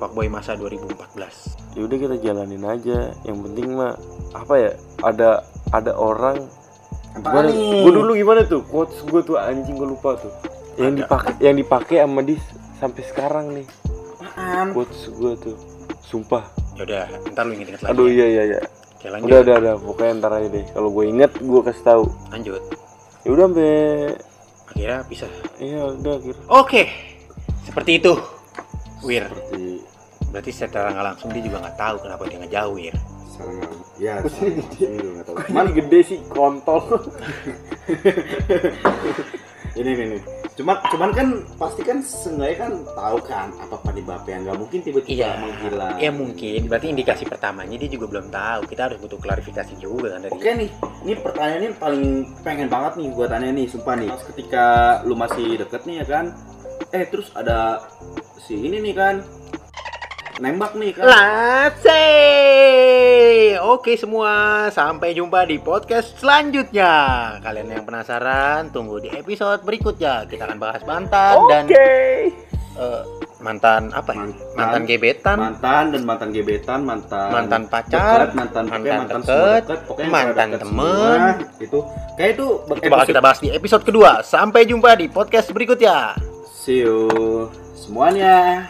Fuckboy 0.00 0.26
masa 0.26 0.56
2014 0.56 1.60
ya 1.70 1.80
udah 1.84 1.96
kita 1.98 2.16
jalanin 2.18 2.64
aja. 2.64 2.98
Yang 3.22 3.38
penting 3.46 3.68
mah 3.76 3.92
apa 4.32 4.54
ya 4.56 4.70
ada 5.02 5.30
ada 5.70 5.92
orang. 5.92 6.48
Gimana 7.10 7.48
gue 7.50 7.92
dulu 7.92 8.12
gimana 8.14 8.40
tuh? 8.42 8.62
Quotes 8.64 9.02
gue 9.02 9.20
tuh 9.20 9.36
anjing 9.36 9.74
gue 9.74 9.88
lupa 9.88 10.16
tuh. 10.16 10.30
Yang 10.78 11.04
dipakai 11.04 11.34
yang 11.42 11.56
dipakai 11.58 11.96
sama 12.00 12.22
dis 12.22 12.40
sampai 12.80 13.02
sekarang 13.04 13.46
nih. 13.52 13.66
Apaan? 14.24 14.72
quotes 14.72 15.12
gue 15.12 15.32
tuh. 15.36 15.56
Sumpah. 16.00 16.48
Ya 16.80 16.82
udah 16.88 17.04
ntar 17.36 17.44
lu 17.44 17.52
inget-inget 17.54 17.84
lagi 17.84 17.92
aduh 17.92 18.08
ya. 18.08 18.14
iya 18.16 18.26
iya 18.26 18.42
iya. 18.56 18.60
Oke, 18.96 19.06
lanjut. 19.12 19.28
Udah 19.28 19.38
udah 19.44 19.56
udah. 19.60 19.74
Pokoknya 19.84 20.12
ntar 20.16 20.32
aja 20.40 20.48
deh. 20.48 20.64
Kalau 20.72 20.88
gue 20.88 21.04
inget 21.04 21.32
gue 21.36 21.60
kasih 21.60 21.84
tahu. 21.84 22.04
Lanjut. 22.32 22.62
Ya 23.20 23.28
udah 23.36 23.44
sampai 23.52 23.72
akhirnya 24.70 25.02
bisa 25.10 25.26
iya 25.60 25.82
udah 25.92 26.14
akhirnya 26.16 26.44
oke. 26.48 26.82
Seperti 27.68 28.00
itu 28.00 28.12
Wir. 29.04 29.28
Seperti 29.28 29.62
berarti 30.30 30.50
secara 30.54 30.88
nggak 30.94 31.06
langsung 31.14 31.28
dia 31.34 31.42
juga 31.42 31.58
nggak 31.68 31.76
tahu 31.76 31.96
kenapa 32.00 32.22
dia 32.30 32.38
ngejauh 32.40 32.74
Wir. 32.80 32.96
Sarang 33.34 33.76
ya 34.00 34.14
sarang 34.24 34.56
ini 34.80 35.08
nggak 35.20 35.26
tahu. 35.28 35.68
gede 35.76 36.00
sih 36.06 36.18
kontol? 36.32 36.80
Ini 39.70 39.86
nih 39.86 40.06
nih 40.18 40.39
cuman 40.60 40.76
cuman 40.92 41.10
kan 41.16 41.28
pasti 41.56 41.80
kan 41.80 41.98
seenggaknya 42.04 42.56
kan 42.60 42.72
tahu 42.92 43.18
kan 43.24 43.48
apa 43.56 43.76
penyebabnya 43.80 44.36
nggak 44.44 44.58
mungkin 44.60 44.78
tiba-tiba 44.84 45.16
Iya. 45.24 45.30
menghilang 45.40 45.96
ya 45.96 46.10
mungkin 46.12 46.60
berarti 46.68 46.86
indikasi 46.92 47.24
pertamanya 47.24 47.80
dia 47.80 47.88
juga 47.88 48.06
belum 48.12 48.28
tahu 48.28 48.60
kita 48.68 48.82
harus 48.86 48.98
butuh 49.00 49.16
klarifikasi 49.16 49.74
juga 49.80 50.12
kan 50.12 50.20
dari 50.22 50.32
Oke 50.36 50.50
nih, 50.52 50.68
ini 51.02 51.12
pertanyaan 51.16 51.60
ini 51.64 51.70
paling 51.74 52.04
pengen 52.44 52.68
banget 52.68 52.92
nih 53.00 53.08
gua 53.10 53.26
tanya 53.26 53.48
nih, 53.50 53.66
sumpah 53.66 53.94
nih. 53.96 54.10
Ketika 54.28 54.64
lu 55.08 55.14
masih 55.16 55.56
deket 55.56 55.82
nih 55.88 55.96
ya 56.02 56.06
kan, 56.06 56.24
eh 56.92 57.04
terus 57.08 57.32
ada 57.32 57.80
si 58.40 58.56
ini 58.56 58.80
nih 58.80 58.94
kan, 58.94 59.14
nembak 60.40 60.72
nih 60.74 60.96
kan. 60.96 61.04
Lase. 61.04 62.04
Oke 63.60 63.94
semua, 64.00 64.66
sampai 64.72 65.12
jumpa 65.12 65.44
di 65.44 65.60
podcast 65.60 66.16
selanjutnya. 66.16 66.92
Kalian 67.44 67.68
yang 67.68 67.84
penasaran, 67.84 68.72
tunggu 68.72 69.04
di 69.04 69.12
episode 69.12 69.60
berikutnya. 69.62 70.24
Kita 70.24 70.48
akan 70.48 70.58
bahas 70.58 70.80
mantan 70.88 71.36
dan 71.46 71.64
eh, 71.68 73.02
mantan 73.44 73.92
apa 73.92 74.16
ya? 74.16 74.24
Mantan. 74.24 74.56
Mantan 74.56 74.82
gebetan, 74.88 75.36
Mantan 75.36 75.84
dan 75.92 76.02
mantan 76.08 76.28
gebetan, 76.32 76.80
mantan 76.88 77.28
mantan 77.28 77.62
pacar, 77.68 78.32
dekat, 78.32 78.32
mantan 78.32 78.64
mantan 78.64 78.80
mantan, 78.80 78.96
mantan 78.96 79.20
deket, 79.28 79.78
pokoknya 79.84 80.08
yang 80.08 80.12
mantan 80.12 80.48
temen. 80.56 80.60
semua, 80.64 81.60
itu 81.60 81.78
kayak 82.16 82.30
itu 82.32 82.46
itu 82.64 82.88
bakal 82.88 83.06
kita 83.12 83.20
bahas 83.20 83.38
di 83.44 83.48
episode 83.52 83.84
kedua. 83.84 84.24
Sampai 84.24 84.64
jumpa 84.64 84.96
di 84.96 85.06
podcast 85.12 85.52
berikutnya. 85.52 86.16
See 86.48 86.80
you 86.80 87.48
semuanya. 87.76 88.68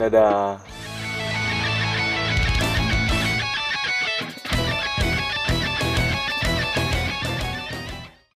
dadah 0.00 0.71